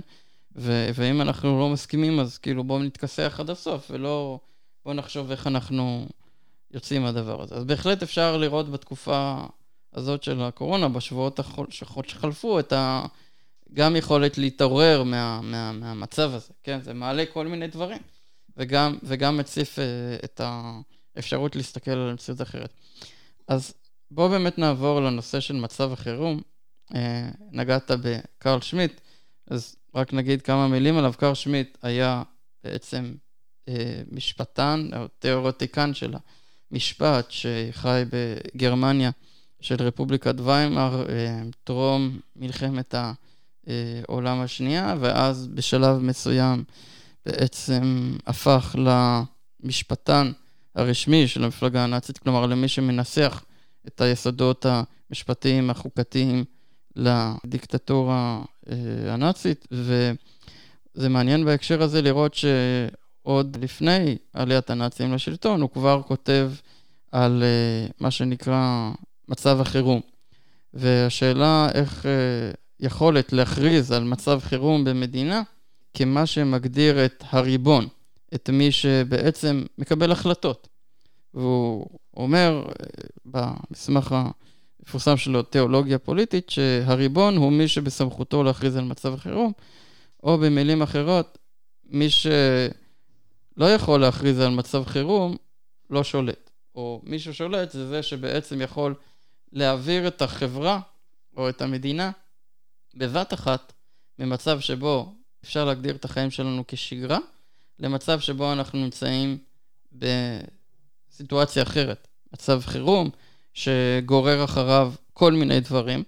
[0.57, 4.39] ו- ואם אנחנו לא מסכימים, אז כאילו בואו נתכסח עד הסוף, ולא
[4.85, 6.07] בואו נחשוב איך אנחנו
[6.71, 7.55] יוצאים מהדבר הזה.
[7.55, 9.45] אז בהחלט אפשר לראות בתקופה
[9.95, 11.41] הזאת של הקורונה, בשבועות
[12.05, 13.07] שחלפו, את ה...
[13.73, 16.83] גם יכולת להתעורר מה, מה, מהמצב הזה, כן?
[16.83, 17.99] זה מעלה כל מיני דברים,
[18.57, 19.85] וגם, וגם מציף אה,
[20.25, 20.41] את
[21.17, 22.73] האפשרות להסתכל על המציאות אחרת.
[23.49, 23.75] אז
[24.11, 26.41] בואו באמת נעבור לנושא של מצב החירום.
[26.95, 29.01] אה, נגעת בקרל שמיט,
[29.51, 31.15] אז רק נגיד כמה מילים עליו.
[31.19, 32.23] קרל שמיט היה
[32.65, 33.15] בעצם
[33.69, 36.15] אה, משפטן, או תיאורטיקן של
[36.77, 39.11] המשפט, שחי בגרמניה
[39.61, 42.95] של רפובליקת ויימאר, אה, טרום מלחמת
[43.67, 46.65] העולם השנייה, ואז בשלב מסוים
[47.27, 48.77] בעצם הפך
[49.63, 50.33] למשפטן
[50.75, 53.45] הרשמי של המפלגה הנאצית, כלומר למי שמנסח
[53.87, 56.45] את היסודות המשפטיים החוקתיים
[56.97, 58.75] לדיקטטורה אה,
[59.15, 66.51] הנאצית, וזה מעניין בהקשר הזה לראות שעוד לפני עליית הנאצים לשלטון, הוא כבר כותב
[67.13, 68.91] על אה, מה שנקרא
[69.29, 70.01] מצב החירום.
[70.75, 75.43] והשאלה איך אה, יכולת להכריז על מצב חירום במדינה
[75.95, 77.87] כמה שמגדיר את הריבון,
[78.35, 80.69] את מי שבעצם מקבל החלטות.
[81.35, 82.65] והוא אומר
[83.25, 89.53] במסמך המפורסם שלו, תיאולוגיה פוליטית, שהריבון הוא מי שבסמכותו להכריז על מצב חירום,
[90.23, 91.39] או במילים אחרות,
[91.85, 95.37] מי שלא יכול להכריז על מצב חירום,
[95.91, 96.51] לא שולט.
[96.77, 98.95] או מי ששולט זה זה שבעצם יכול
[99.53, 100.81] להעביר את החברה
[101.37, 102.11] או את המדינה
[102.95, 103.73] בבת אחת
[104.19, 105.13] ממצב שבו
[105.45, 107.19] אפשר להגדיר את החיים שלנו כשגרה,
[107.79, 109.39] למצב שבו אנחנו נמצאים
[111.13, 112.09] בסיטואציה אחרת.
[112.33, 113.11] מצב חירום,
[113.55, 116.03] שגורר אחריו כל מיני דברים,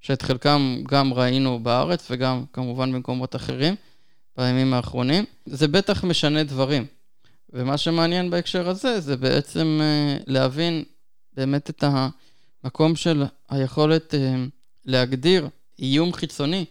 [0.00, 3.74] שאת חלקם גם ראינו בארץ וגם כמובן במקומות אחרים
[4.36, 5.24] בימים האחרונים.
[5.46, 6.86] זה בטח משנה דברים.
[7.52, 10.84] ומה שמעניין בהקשר הזה זה בעצם אה, להבין
[11.32, 11.84] באמת את
[12.64, 14.44] המקום של היכולת אה,
[14.84, 16.64] להגדיר איום חיצוני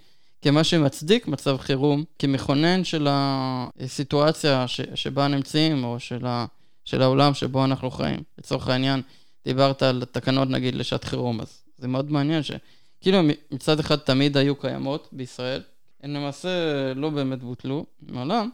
[0.45, 6.45] כמה שמצדיק מצב חירום, כמכונן של הסיטואציה ש, שבה נמצאים, או של, ה,
[6.83, 8.19] של העולם שבו אנחנו חיים.
[8.37, 9.01] לצורך העניין,
[9.45, 13.19] דיברת על תקנות נגיד לשעת חירום, אז זה מאוד מעניין שכאילו
[13.51, 15.61] מצד אחד תמיד היו קיימות בישראל,
[16.03, 16.49] הן למעשה
[16.95, 18.49] לא באמת בוטלו מעולם,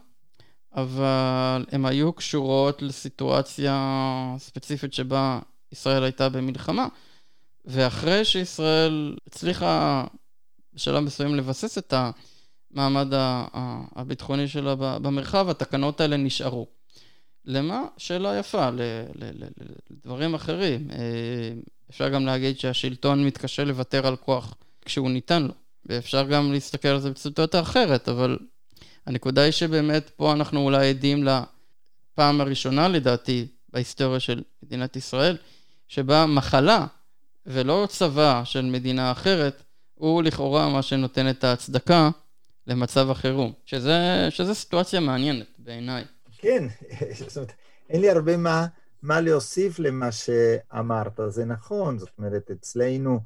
[0.74, 5.38] אבל הן היו קשורות לסיטואציה ספציפית שבה
[5.72, 6.88] ישראל הייתה במלחמה,
[7.64, 10.04] ואחרי שישראל הצליחה
[10.74, 11.94] בשלב מסוים לבסס את
[12.72, 13.08] המעמד
[13.96, 16.66] הביטחוני שלה במרחב, התקנות האלה נשארו.
[17.44, 17.84] למה?
[17.96, 18.70] שאלה יפה,
[19.90, 20.90] לדברים אחרים.
[20.90, 21.52] אה,
[21.90, 24.54] אפשר גם להגיד שהשלטון מתקשה לוותר על כוח
[24.84, 25.54] כשהוא ניתן לו,
[25.86, 28.38] ואפשר גם להסתכל על זה בצוטות אחרת, אבל
[29.06, 35.36] הנקודה היא שבאמת פה אנחנו אולי עדים לפעם הראשונה לדעתי בהיסטוריה של מדינת ישראל,
[35.88, 36.86] שבה מחלה
[37.46, 39.62] ולא צבא של מדינה אחרת,
[39.94, 42.10] הוא לכאורה מה שנותן את ההצדקה
[42.66, 46.04] למצב החירום, שזה, שזה סיטואציה מעניינת בעיניי.
[46.38, 46.64] כן,
[47.28, 47.52] זאת אומרת,
[47.90, 48.66] אין לי הרבה מה,
[49.02, 53.20] מה להוסיף למה שאמרת, זה נכון, זאת אומרת, אצלנו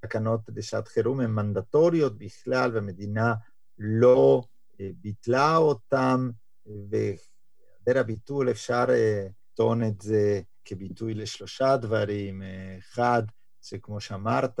[0.00, 3.34] תקנות לשעת חירום הן מנדטוריות בכלל, והמדינה
[3.78, 4.42] לא
[4.80, 6.30] ביטלה אותן,
[6.66, 12.42] והיעדר הביטול אפשר אה, לטעון את זה כביטוי לשלושה דברים.
[12.42, 13.22] אה, אחד,
[13.62, 14.60] שכמו שאמרת,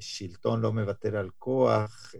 [0.00, 2.14] ששלטון לא מוותר על כוח,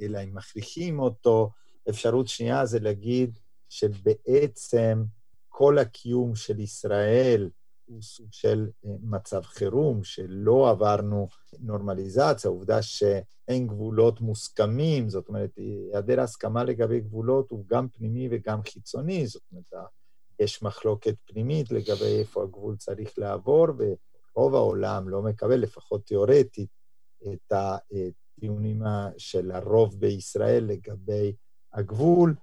[0.00, 1.50] אלא אם מכריחים אותו.
[1.88, 5.04] אפשרות שנייה זה להגיד שבעצם
[5.48, 7.50] כל הקיום של ישראל
[7.88, 11.28] הוא סוג של אה, מצב חירום, שלא עברנו
[11.60, 18.62] נורמליזציה, העובדה שאין גבולות מוסכמים, זאת אומרת, היעדר הסכמה לגבי גבולות הוא גם פנימי וגם
[18.62, 19.72] חיצוני, זאת אומרת,
[20.38, 26.70] יש מחלוקת פנימית לגבי איפה הגבול צריך לעבור, ורוב העולם לא מקבל, לפחות תיאורטית,
[27.32, 28.82] את הטיעונים
[29.16, 31.32] של הרוב בישראל לגבי
[31.72, 32.34] הגבול.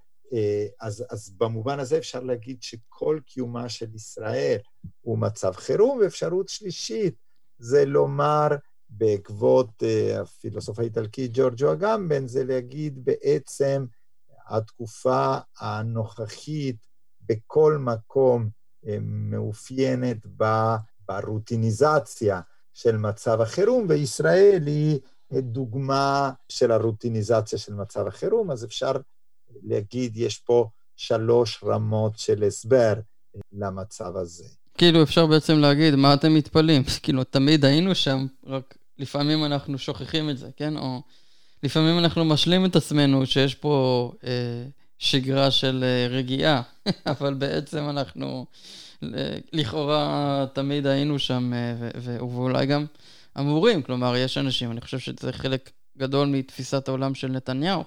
[0.80, 4.58] אז, אז במובן הזה אפשר להגיד שכל קיומה של ישראל
[5.00, 7.14] הוא מצב חירום, ואפשרות שלישית
[7.58, 8.48] זה לומר,
[8.88, 9.82] בעקבות
[10.20, 13.86] הפילוסוף האיטלקי ג'ורג'ו אגמבן, זה להגיד בעצם
[14.48, 16.76] התקופה הנוכחית
[17.20, 18.48] בכל מקום
[18.86, 20.26] אה, מאופיינת
[21.08, 22.40] ברוטיניזציה
[22.74, 25.00] של מצב החירום, וישראל היא
[25.32, 28.92] דוגמה של הרוטיניזציה של מצב החירום, אז אפשר
[29.62, 32.94] להגיד, יש פה שלוש רמות של הסבר
[33.52, 34.44] למצב הזה.
[34.78, 36.82] כאילו, אפשר בעצם להגיד, מה אתם מתפלאים?
[37.02, 40.76] כאילו, תמיד היינו שם, רק לפעמים אנחנו שוכחים את זה, כן?
[40.76, 41.02] או
[41.62, 44.64] לפעמים אנחנו משלים את עצמנו שיש פה אה,
[44.98, 46.62] שגרה של אה, רגיעה,
[47.06, 48.46] אבל בעצם אנחנו
[49.02, 52.86] אה, לכאורה תמיד היינו שם, אה, ואולי גם
[53.38, 57.84] אמורים, כלומר, יש אנשים, אני חושב שזה חלק גדול מתפיסת העולם של נתניהו,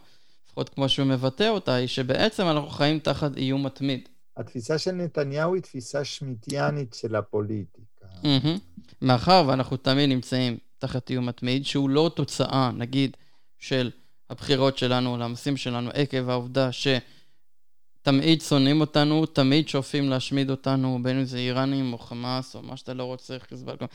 [0.59, 4.09] לפחות כמו שהוא מבטא אותה, היא שבעצם אנחנו חיים תחת איום מתמיד.
[4.37, 8.05] התפיסה של נתניהו היא תפיסה שמיטיאנית של הפוליטיקה.
[8.23, 8.59] Mm-hmm.
[9.01, 13.17] מאחר ואנחנו תמיד נמצאים תחת איום מתמיד, שהוא לא תוצאה, נגיד,
[13.59, 13.91] של
[14.29, 21.25] הבחירות שלנו, למעשים שלנו, עקב העובדה שתמיד שונאים אותנו, תמיד שואפים להשמיד אותנו, בין אם
[21.25, 23.87] זה איראנים או חמאס או מה שאתה לא רוצה, חיזבאללה.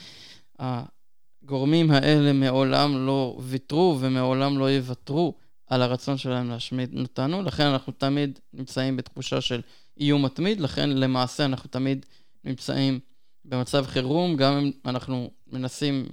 [0.58, 5.34] הגורמים האלה מעולם לא ויתרו ומעולם לא יוותרו
[5.66, 9.60] על הרצון שלהם להשמיד אותנו, לכן אנחנו תמיד נמצאים בתחושה של
[10.00, 12.06] איום מתמיד, לכן למעשה אנחנו תמיד
[12.44, 13.00] נמצאים
[13.44, 16.06] במצב חירום, גם אם אנחנו מנסים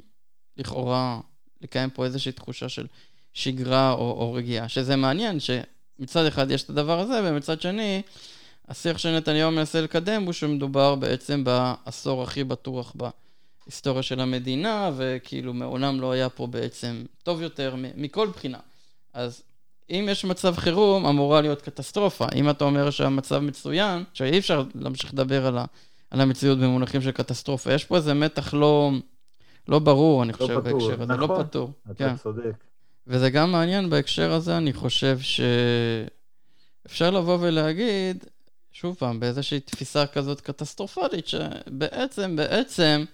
[0.57, 1.19] לכאורה
[1.61, 2.87] לקיים פה איזושהי תחושה של
[3.33, 8.01] שגרה או, או רגיעה, שזה מעניין שמצד אחד יש את הדבר הזה, ומצד שני,
[8.67, 16.01] השיח שנתניהו מנסה לקדם הוא שמדובר בעצם בעשור הכי בטוח בהיסטוריה של המדינה, וכאילו מעולם
[16.01, 18.59] לא היה פה בעצם טוב יותר מכל בחינה.
[19.13, 19.43] אז
[19.89, 22.25] אם יש מצב חירום, אמורה להיות קטסטרופה.
[22.35, 25.65] אם אתה אומר שהמצב מצוין, שאי אפשר להמשיך לדבר על, ה,
[26.11, 27.73] על המציאות במונחים של קטסטרופה.
[27.73, 28.91] יש פה איזה מתח לא,
[29.67, 31.13] לא ברור, אני לא חושב, פתור, בהקשר הזה.
[31.13, 31.71] לא נכון, לא פתור.
[31.85, 32.15] אתה כן.
[32.15, 32.63] צודק.
[33.07, 35.19] וזה גם מעניין בהקשר הזה, אני חושב
[36.85, 38.25] שאפשר לבוא ולהגיד,
[38.71, 43.05] שוב פעם, באיזושהי תפיסה כזאת קטסטרופלית, שבעצם, בעצם,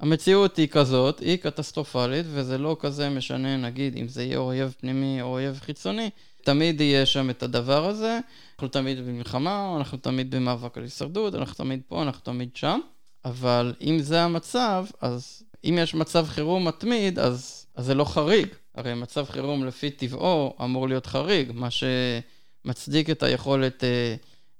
[0.00, 5.22] המציאות היא כזאת, היא קטסטרופלית, וזה לא כזה משנה, נגיד, אם זה יהיה אויב פנימי
[5.22, 6.10] או אויב חיצוני,
[6.44, 8.18] תמיד יהיה שם את הדבר הזה.
[8.54, 12.80] אנחנו תמיד במלחמה, אנחנו תמיד במאבק על הישרדות, אנחנו תמיד פה, אנחנו תמיד שם.
[13.24, 18.46] אבל אם זה המצב, אז אם יש מצב חירום מתמיד, אז, אז זה לא חריג.
[18.74, 24.14] הרי מצב חירום לפי טבעו אמור להיות חריג, מה שמצדיק את היכולת אה,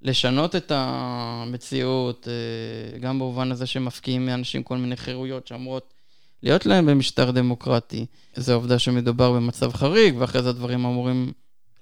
[0.07, 5.95] לשנות את המציאות, אה, גם במובן הזה שמפקיעים מאנשים כל מיני חירויות שאמורות
[6.43, 8.07] להיות להם במשטר דמוקרטי.
[8.37, 11.33] זו עובדה שמדובר במצב חריג, ואחרי זה הדברים אמורים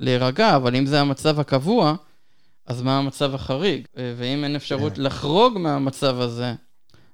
[0.01, 1.95] להירגע, אבל אם זה המצב הקבוע,
[2.67, 3.87] אז מה המצב החריג?
[3.97, 5.03] אה, ואם אין אפשרות כן.
[5.03, 6.55] לחרוג מהמצב הזה,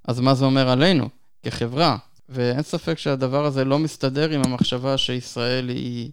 [0.04, 1.08] אז מה זה אומר עלינו
[1.42, 1.96] כחברה?
[2.28, 6.10] ואין ספק שהדבר הזה לא מסתדר עם המחשבה שישראל היא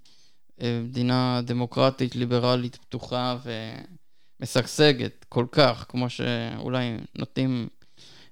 [0.62, 3.38] אה, מדינה דמוקרטית, ליברלית, פתוחה
[4.39, 7.67] ומשגשגת כל כך, כמו שאולי נוטים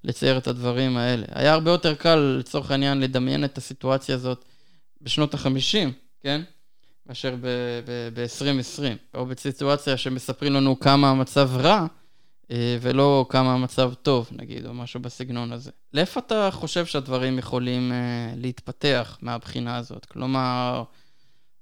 [0.04, 1.26] לצייר את הדברים האלה.
[1.32, 4.46] היה הרבה יותר קל, לצורך העניין, לדמיין את הסיטואציה הזאת
[5.02, 5.90] בשנות ה-50,
[6.24, 6.42] כן?
[7.06, 11.86] מאשר ב-2020, ב- או בסיטואציה שמספרים לנו כמה המצב רע,
[12.52, 15.72] אה, ולא כמה המצב טוב, נגיד, או משהו בסגנון הזה.
[15.94, 20.06] לאיפה אתה חושב שהדברים יכולים אה, להתפתח מהבחינה הזאת?
[20.06, 20.84] כלומר,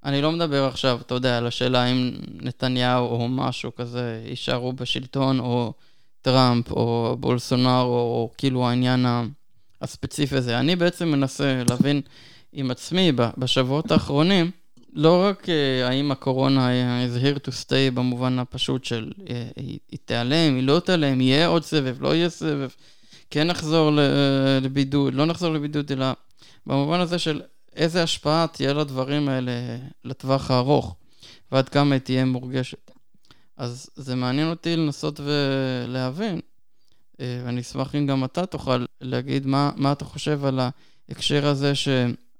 [0.05, 5.39] אני לא מדבר עכשיו, אתה יודע, על השאלה אם נתניהו או משהו כזה יישארו בשלטון,
[5.39, 5.73] או
[6.21, 9.05] טראמפ, או בולסונאר, או, כאילו העניין
[9.81, 10.59] הספציפי הזה.
[10.59, 12.01] אני בעצם מנסה להבין
[12.53, 14.51] עם עצמי בשבועות האחרונים,
[14.93, 15.49] לא רק uh,
[15.85, 16.69] האם הקורונה
[17.05, 21.47] is here to stay במובן הפשוט של uh, היא, היא תיעלם, היא לא תיעלם, יהיה
[21.47, 22.69] עוד סבב, לא יהיה סבב,
[23.29, 23.91] כן נחזור
[24.61, 26.05] לבידוד, לא נחזור לבידוד, אלא
[26.67, 27.41] במובן הזה של
[27.75, 29.51] איזה השפעה תהיה לדברים האלה
[30.03, 30.95] לטווח הארוך,
[31.51, 32.91] ועד כמה היא תהיה מורגשת.
[33.57, 39.71] אז זה מעניין אותי לנסות ולהבין, uh, ואני אשמח אם גם אתה תוכל להגיד מה,
[39.75, 40.59] מה אתה חושב על
[41.09, 41.87] ההקשר הזה ש...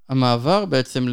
[0.10, 1.06] המעבר בעצם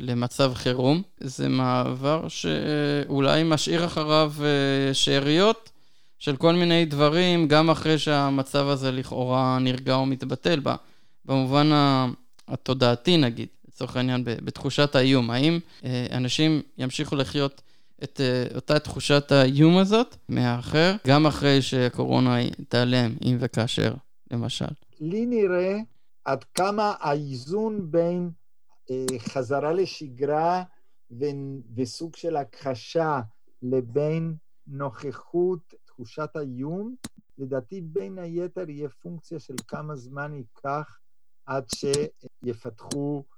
[0.00, 5.70] למצב חירום זה מעבר שאולי משאיר אחריו אה, שאריות
[6.18, 10.60] של כל מיני דברים, גם אחרי שהמצב הזה לכאורה נרגע או מתבטל
[11.24, 11.70] במובן
[12.48, 13.48] התודעתי נגיד,
[13.78, 15.30] לצורך העניין, בתחושת האיום.
[15.30, 17.62] האם אה, אנשים ימשיכו לחיות
[18.04, 22.36] את uh, אותה תחושת האיום הזאת מהאחר, גם אחרי שהקורונה
[22.68, 23.94] תיעלם, אם וכאשר,
[24.30, 24.68] למשל.
[25.00, 25.78] לי נראה
[26.24, 28.30] עד כמה האיזון בין
[28.90, 30.62] uh, חזרה לשגרה
[31.76, 33.20] וסוג של הכחשה
[33.62, 34.34] לבין
[34.66, 36.94] נוכחות, תחושת האיום,
[37.38, 40.98] לדעתי בין היתר יהיה פונקציה של כמה זמן ייקח
[41.46, 43.37] עד שיפתחו אה,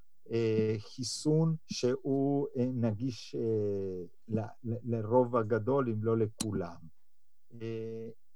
[0.78, 4.44] חיסון שהוא אה, נגיש אה,
[4.84, 6.76] לרוב הגדול, אם לא לכולם.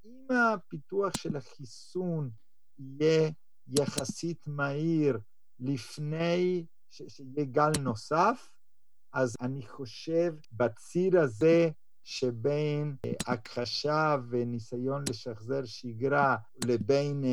[0.05, 2.29] אם הפיתוח של החיסון
[2.79, 3.31] יהיה
[3.67, 5.19] יחסית מהיר
[5.59, 8.49] לפני שיהיה גל נוסף,
[9.13, 11.69] אז אני חושב בציר הזה
[12.03, 12.95] שבין
[13.27, 16.35] הכחשה וניסיון לשחזר שגרה
[16.65, 17.23] לבין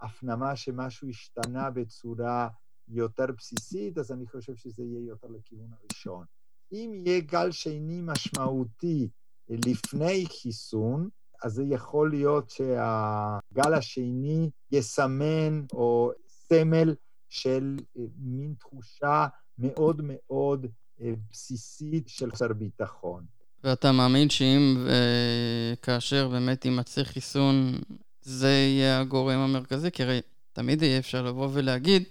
[0.00, 2.48] הפנמה שמשהו השתנה בצורה
[2.88, 6.24] יותר בסיסית, אז אני חושב שזה יהיה יותר לכיוון הראשון.
[6.72, 9.08] אם יהיה גל שני משמעותי
[9.48, 11.08] לפני חיסון,
[11.42, 16.94] אז זה יכול להיות שהגל השני יסמן או סמל
[17.28, 19.26] של אה, מין תחושה
[19.58, 20.66] מאוד מאוד
[21.00, 23.24] אה, בסיסית של חסר ביטחון.
[23.64, 27.78] ואתה מאמין שאם וכאשר באמת יימצא חיסון,
[28.22, 29.90] זה יהיה הגורם המרכזי?
[29.90, 30.20] כי הרי
[30.52, 32.02] תמיד יהיה אפשר לבוא ולהגיד,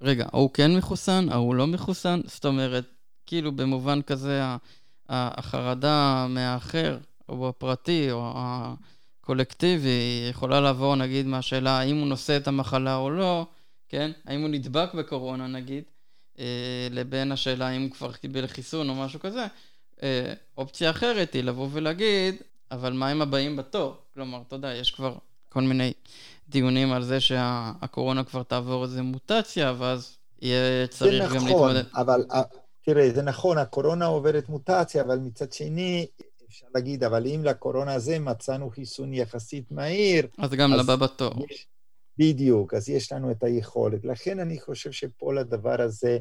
[0.00, 2.20] רגע, ההוא כן מחוסן, ההוא לא מחוסן?
[2.24, 2.84] זאת אומרת,
[3.26, 4.42] כאילו במובן כזה,
[5.08, 6.98] החרדה מהאחר,
[7.28, 13.46] או הפרטי, או הקולקטיבי, יכולה לבוא, נגיד, מהשאלה האם הוא נושא את המחלה או לא,
[13.88, 14.10] כן?
[14.26, 15.84] האם הוא נדבק בקורונה, נגיד,
[16.38, 19.46] אה, לבין השאלה האם הוא כבר קיבל חיסון או משהו כזה.
[20.02, 22.34] אה, אופציה אחרת היא לבוא ולהגיד,
[22.70, 23.96] אבל מה עם הבאים בתור?
[24.14, 25.18] כלומר, אתה יודע, יש כבר
[25.52, 25.92] כל מיני
[26.48, 31.82] דיונים על זה שהקורונה כבר תעבור איזה מוטציה, ואז יהיה צריך נכון, גם להתמודד.
[31.94, 32.42] אבל אה,
[32.84, 36.06] תראה, זה נכון, הקורונה עוברת מוטציה, אבל מצד שני,
[36.48, 40.26] אפשר להגיד, אבל אם לקורונה הזה מצאנו חיסון יחסית מהיר...
[40.38, 41.46] אז גם לבא בתור.
[41.50, 41.66] יש,
[42.18, 44.04] בדיוק, אז יש לנו את היכולת.
[44.04, 46.18] לכן אני חושב שפה לדבר הזה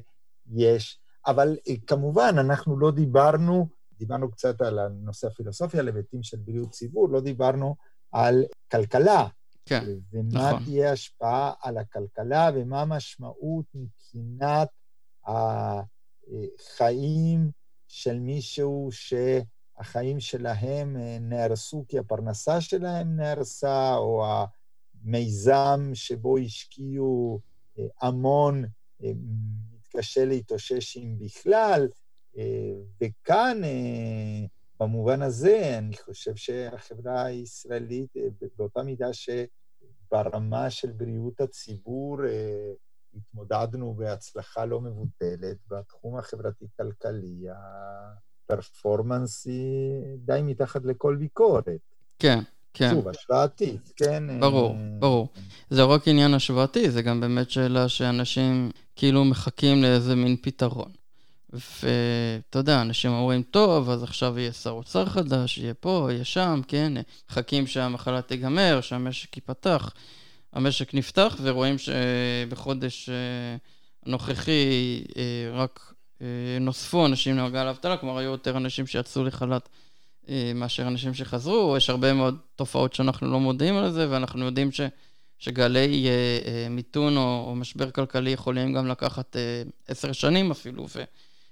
[0.56, 1.00] יש...
[1.28, 3.68] אבל אה, כמובן, אנחנו לא דיברנו,
[4.00, 7.76] דיברנו קצת על הנושא הפילוסופיה, על היבטים של בריאות ציבור, לא דיברנו
[8.12, 9.28] על כלכלה.
[9.66, 10.64] כן, ומה נכון.
[10.64, 14.70] תהיה ההשפעה על הכלכלה ומה המשמעות מבחינת
[15.26, 17.52] החיים
[17.88, 24.26] של מישהו שהחיים שלהם אה, נהרסו כי הפרנסה שלהם נהרסה, או
[25.04, 27.40] המיזם שבו השקיעו
[27.80, 28.66] אה, המון
[29.04, 29.12] אה,
[29.74, 31.88] מתקשה להתאושש אם בכלל.
[33.02, 33.62] וכאן
[34.80, 38.22] במובן הזה, אני חושב שהחברה הישראלית, אה,
[38.58, 42.72] באותה מידה שברמה של בריאות הציבור אה,
[43.16, 47.46] התמודדנו בהצלחה לא מבוטלת, בתחום החברתי-כלכלי
[48.50, 51.66] הפרפורמנס היא די מתחת לכל ביקורת.
[52.20, 52.40] כן,
[52.74, 52.90] כן.
[52.90, 54.40] שוב, השוואתית, כן.
[54.40, 55.28] ברור, אה, ברור.
[55.70, 60.92] זה לא רק עניין השוואתי, זה גם באמת שאלה שאנשים כאילו מחכים לאיזה מין פתרון.
[61.54, 66.62] ואתה יודע, אנשים אומרים, טוב, אז עכשיו יהיה שר אוצר חדש, יהיה פה, יהיה שם,
[66.68, 66.94] כן,
[67.30, 69.94] מחכים שהמחלה תיגמר, שהמשק ייפתח.
[70.54, 73.16] המשק נפתח, ורואים שבחודש אה,
[74.06, 76.28] הנוכחי אה, רק אה,
[76.62, 79.70] נוספו אנשים למעגל האבטלה, כלומר היו יותר אנשים שיצאו לחל"ת
[80.56, 84.82] מאשר אנשים שחזרו, יש הרבה מאוד תופעות שאנחנו לא מודעים על זה, ואנחנו יודעים ש...
[85.42, 86.08] שגלי
[86.70, 89.36] מיתון או, או משבר כלכלי יכולים גם לקחת
[89.88, 91.04] עשר שנים אפילו, ו,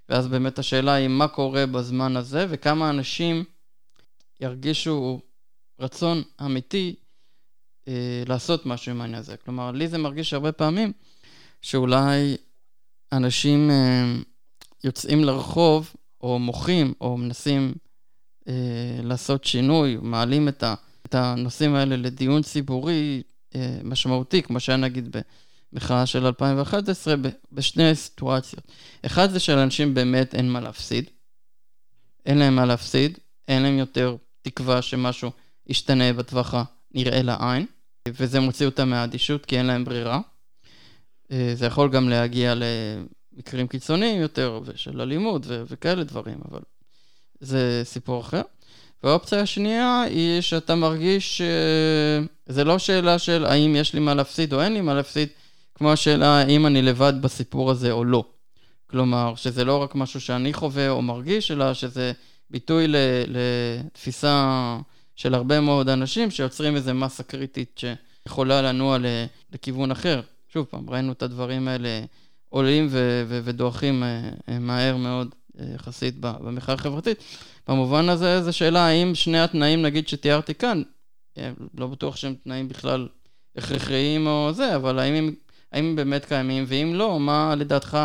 [0.10, 3.44] ואז באמת השאלה היא מה קורה בזמן הזה וכמה אנשים
[4.40, 5.22] ירגישו
[5.80, 6.96] רצון אמיתי
[7.88, 9.38] אה, לעשות משהו עם העניין הזה.
[9.38, 10.94] כלומר, לי זה מרגיש הרבה פעמים
[11.62, 12.38] שאולי
[13.12, 14.16] אנשים אה,
[14.84, 17.74] יוצאים לרחוב או מוחים או מנסים
[18.48, 23.24] אה, לעשות שינוי, מעלים את, ה, את הנושאים האלה לדיון ציבורי
[23.56, 25.22] אה, משמעותי, כמו שהיה נגיד ב...
[25.78, 27.16] מחאה של 2011
[27.52, 28.64] בשני סיטואציות.
[29.06, 31.10] אחד זה שלאנשים באמת אין מה להפסיד.
[32.26, 33.18] אין להם מה להפסיד,
[33.48, 35.32] אין להם יותר תקווה שמשהו
[35.68, 36.54] ישתנה בטווח
[36.94, 37.66] הנראה לעין,
[38.08, 40.20] וזה מוציא אותם מהאדישות כי אין להם ברירה.
[41.32, 46.62] אה, זה יכול גם להגיע למקרים קיצוניים יותר, ושל אלימות ו- וכאלה דברים, אבל
[47.40, 48.42] זה סיפור אחר.
[49.04, 51.42] והאופציה השנייה היא שאתה מרגיש
[52.48, 55.30] שזה לא שאלה של האם יש לי מה להפסיד או אין לי מה להפסיד,
[55.78, 58.24] כמו השאלה האם אני לבד בסיפור הזה או לא.
[58.90, 62.12] כלומר, שזה לא רק משהו שאני חווה או מרגיש, אלא שזה
[62.50, 62.86] ביטוי
[63.28, 64.78] לתפיסה
[65.16, 67.82] של הרבה מאוד אנשים שיוצרים איזה מסה קריטית
[68.26, 68.98] שיכולה לנוע
[69.54, 70.22] לכיוון אחר.
[70.54, 72.02] שוב פעם, ראינו את הדברים האלה
[72.50, 75.36] עולים ו- ו- ודועכים אה, מהר מאוד
[75.76, 77.24] יחסית במחאה החברתית.
[77.68, 80.82] במובן הזה, זו שאלה האם שני התנאים, נגיד, שתיארתי כאן,
[81.78, 83.08] לא בטוח שהם תנאים בכלל
[83.58, 85.34] הכרחיים או זה, אבל האם הם,
[85.78, 87.98] האם הם באמת קיימים, ואם לא, מה לדעתך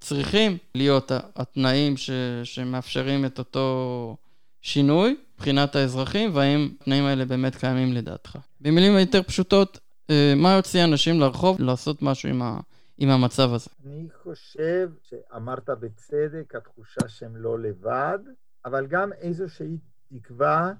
[0.00, 2.10] צריכים להיות התנאים ש,
[2.44, 4.16] שמאפשרים את אותו
[4.60, 8.38] שינוי מבחינת האזרחים, והאם התנאים האלה באמת קיימים לדעתך.
[8.60, 9.78] במילים יותר פשוטות,
[10.10, 12.60] אה, מה יוציא אנשים לרחוב לעשות משהו עם, ה,
[12.98, 13.70] עם המצב הזה?
[13.86, 18.18] אני חושב שאמרת בצדק, התחושה שהם לא לבד,
[18.64, 20.72] אבל גם איזושהי תקווה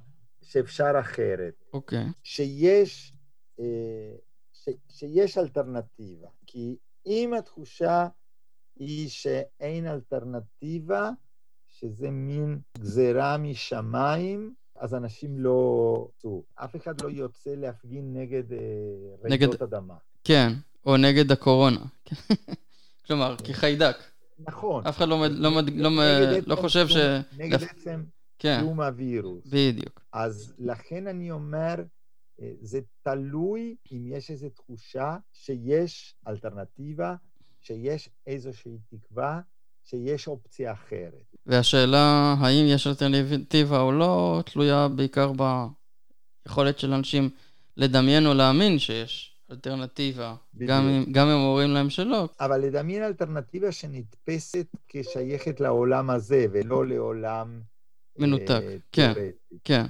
[0.42, 1.64] שאפשר אחרת.
[1.72, 2.04] אוקיי.
[2.04, 2.10] Okay.
[2.22, 3.12] שיש,
[3.60, 3.64] אה,
[4.66, 6.28] ש, שיש אלטרנטיבה.
[6.46, 8.08] כי אם התחושה
[8.76, 11.10] היא שאין אלטרנטיבה,
[11.68, 16.08] שזה מין גזירה משמיים, אז אנשים לא...
[16.54, 18.58] אף אחד לא יוצא להפגין נגד אה,
[19.22, 19.62] רעידות נגד...
[19.62, 19.94] אדמה.
[20.24, 20.52] כן,
[20.86, 21.80] או נגד הקורונה.
[23.06, 23.96] כלומר, כחיידק.
[24.38, 24.86] נכון.
[24.86, 25.90] אף אחד לא, לא, לא,
[26.46, 26.96] לא חושב ש...
[27.38, 28.04] נגד עצם
[28.38, 28.60] כן.
[28.60, 29.46] קיום הווירוס.
[29.46, 30.00] בדיוק.
[30.12, 31.74] אז לכן אני אומר,
[32.60, 37.14] זה תלוי אם יש איזו תחושה שיש אלטרנטיבה,
[37.60, 39.40] שיש איזושהי תקווה,
[39.84, 41.34] שיש אופציה אחרת.
[41.46, 45.32] והשאלה האם יש אלטרנטיבה או לא, תלויה בעיקר
[46.46, 47.30] ביכולת של אנשים
[47.76, 50.34] לדמיין או להאמין שיש אלטרנטיבה,
[50.66, 52.28] גם אם, גם אם אומרים להם שלא.
[52.40, 57.60] אבל לדמיין אלטרנטיבה שנתפסת כשייכת לעולם הזה, ולא לעולם...
[58.18, 59.12] מנותק, אה, כן,
[59.64, 59.84] כן.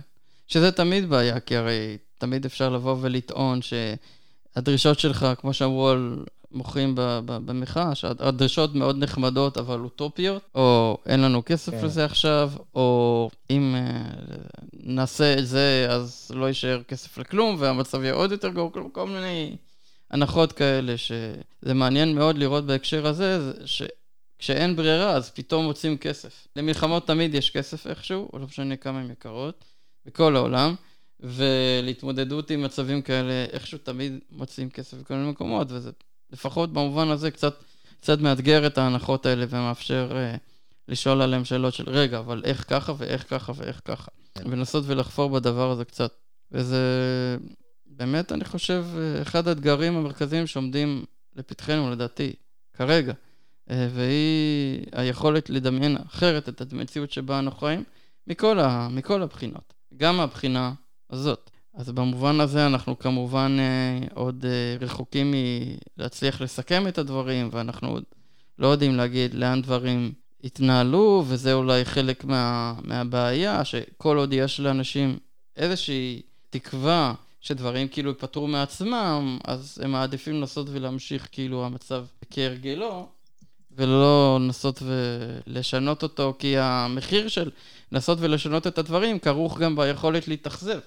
[0.46, 6.92] שזה תמיד בעיה, כי הרי תמיד אפשר לבוא ולטעון שהדרישות שלך, כמו שאמרו על מוחים
[7.24, 11.84] במחאה, שהדרישות מאוד נחמדות אבל אוטופיות, או אין לנו כסף כן.
[11.84, 18.14] לזה עכשיו, או אם uh, נעשה את זה אז לא יישאר כסף לכלום והמצב יהיה
[18.14, 19.56] עוד יותר גרוע, כל מיני
[20.10, 26.48] הנחות כאלה, שזה מעניין מאוד לראות בהקשר הזה, שכשאין ברירה אז פתאום מוצאים כסף.
[26.56, 29.64] למלחמות תמיד יש כסף איכשהו, או לא משנה כמה הן יקרות,
[30.06, 30.74] בכל העולם.
[31.20, 35.90] ולהתמודדות עם מצבים כאלה, איכשהו תמיד מוצאים כסף בכל מיני מקומות, וזה
[36.30, 37.64] לפחות במובן הזה קצת,
[38.00, 40.38] קצת מאתגר את ההנחות האלה ומאפשר uh,
[40.88, 44.10] לשאול עליהם שאלות של רגע, אבל איך ככה ואיך ככה ואיך ככה.
[44.34, 44.50] כן.
[44.50, 46.14] ולנסות ולחפור בדבר הזה קצת.
[46.52, 46.78] וזה
[47.86, 48.84] באמת, אני חושב,
[49.22, 51.04] אחד האתגרים המרכזיים שעומדים
[51.36, 52.32] לפתחנו, לדעתי,
[52.72, 53.12] כרגע.
[53.12, 57.84] Uh, והיא היכולת לדמיין אחרת את המציאות שבה אנו חיים,
[58.26, 59.74] מכל, ה, מכל הבחינות.
[59.96, 60.72] גם מהבחינה
[61.10, 61.50] הזאת.
[61.74, 65.34] אז במובן הזה אנחנו כמובן אה, עוד אה, רחוקים
[65.98, 68.04] מלהצליח לסכם את הדברים, ואנחנו עוד
[68.58, 70.12] לא יודעים להגיד לאן דברים
[70.44, 75.18] התנהלו, וזה אולי חלק מה, מהבעיה, שכל עוד יש לאנשים
[75.56, 83.08] איזושהי תקווה שדברים כאילו ייפתרו מעצמם, אז הם מעדיפים לנסות ולהמשיך כאילו המצב כהרגלו,
[83.76, 87.50] ולא לנסות ולשנות אותו, כי המחיר של
[87.92, 90.78] לנסות ולשנות את הדברים כרוך גם ביכולת להתאכזב.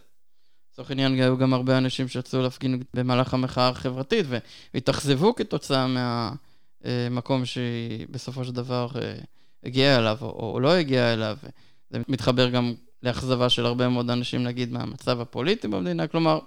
[0.72, 4.26] לצורך העניין היו גם הרבה אנשים שיצאו להפגין במהלך המחאה החברתית
[4.74, 9.16] והתאכזבו כתוצאה מהמקום שהיא בסופו של דבר אה,
[9.64, 11.38] הגיעה אליו או, או לא הגיעה אליו.
[11.90, 16.08] זה מתחבר גם לאכזבה של הרבה מאוד אנשים, נגיד, מהמצב הפוליטי במדינה.
[16.08, 16.40] כלומר,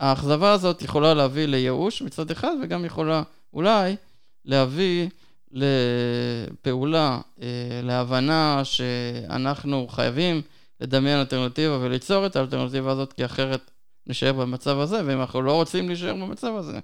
[0.00, 3.22] האכזבה הזאת יכולה להביא לייאוש מצד אחד, וגם יכולה
[3.52, 3.96] אולי
[4.44, 5.08] להביא
[5.52, 10.42] לפעולה, אה, להבנה שאנחנו חייבים
[10.82, 13.70] לדמיין אלטרנטיבה וליצור את האלטרנטיבה הזאת, כי אחרת
[14.06, 16.78] נשאר במצב הזה, ואם אנחנו לא רוצים להישאר במצב הזה,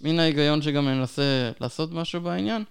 [0.00, 2.64] מן ההיגיון שגם ננסה לעשות משהו בעניין,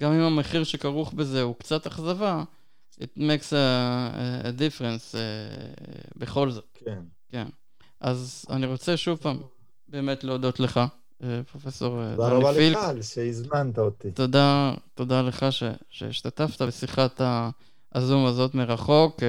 [0.00, 2.42] גם אם המחיר שכרוך בזה הוא קצת אכזבה,
[3.00, 6.78] it makes a, a difference uh, בכל זאת.
[6.84, 7.00] כן.
[7.32, 7.46] כן.
[8.00, 9.38] אז אני רוצה שוב פעם
[9.88, 10.80] באמת להודות לך,
[11.22, 12.16] אה, פרופסור דני פילק.
[12.16, 14.10] תודה רבה לך על שהזמנת אותי.
[14.10, 17.20] תודה, תודה לך ש, שהשתתפת בשיחת
[17.94, 19.16] הזום הזאת מרחוק.
[19.16, 19.22] Uh,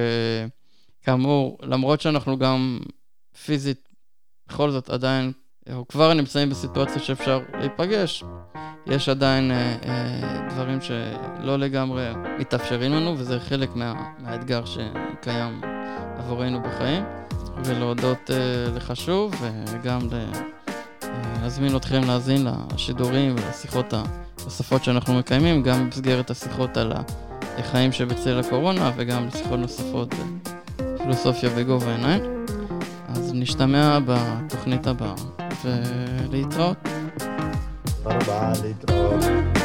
[1.02, 2.80] כאמור, למרות שאנחנו גם
[3.44, 3.88] פיזית,
[4.48, 5.32] בכל זאת עדיין,
[5.74, 8.24] או כבר נמצאים בסיטואציה שאפשר להיפגש,
[8.86, 15.60] יש עדיין אה, אה, דברים שלא לגמרי מתאפשרים לנו, וזה חלק מה, מהאתגר שקיים
[16.18, 17.04] עבורנו בחיים.
[17.64, 19.34] ולהודות אה, לך שוב,
[19.66, 20.00] וגם
[21.42, 26.92] להזמין אתכם להאזין לשידורים ולשיחות הנוספות שאנחנו מקיימים, גם במסגרת השיחות על
[27.58, 30.14] החיים שבצל הקורונה, וגם לשיחות נוספות.
[31.02, 32.22] פילוסופיה בגובה העיניים.
[33.08, 35.14] אז נשתמע בתוכנית הבאה,
[35.64, 36.76] ולהתראות.
[38.02, 39.61] תודה רבה, להתראות.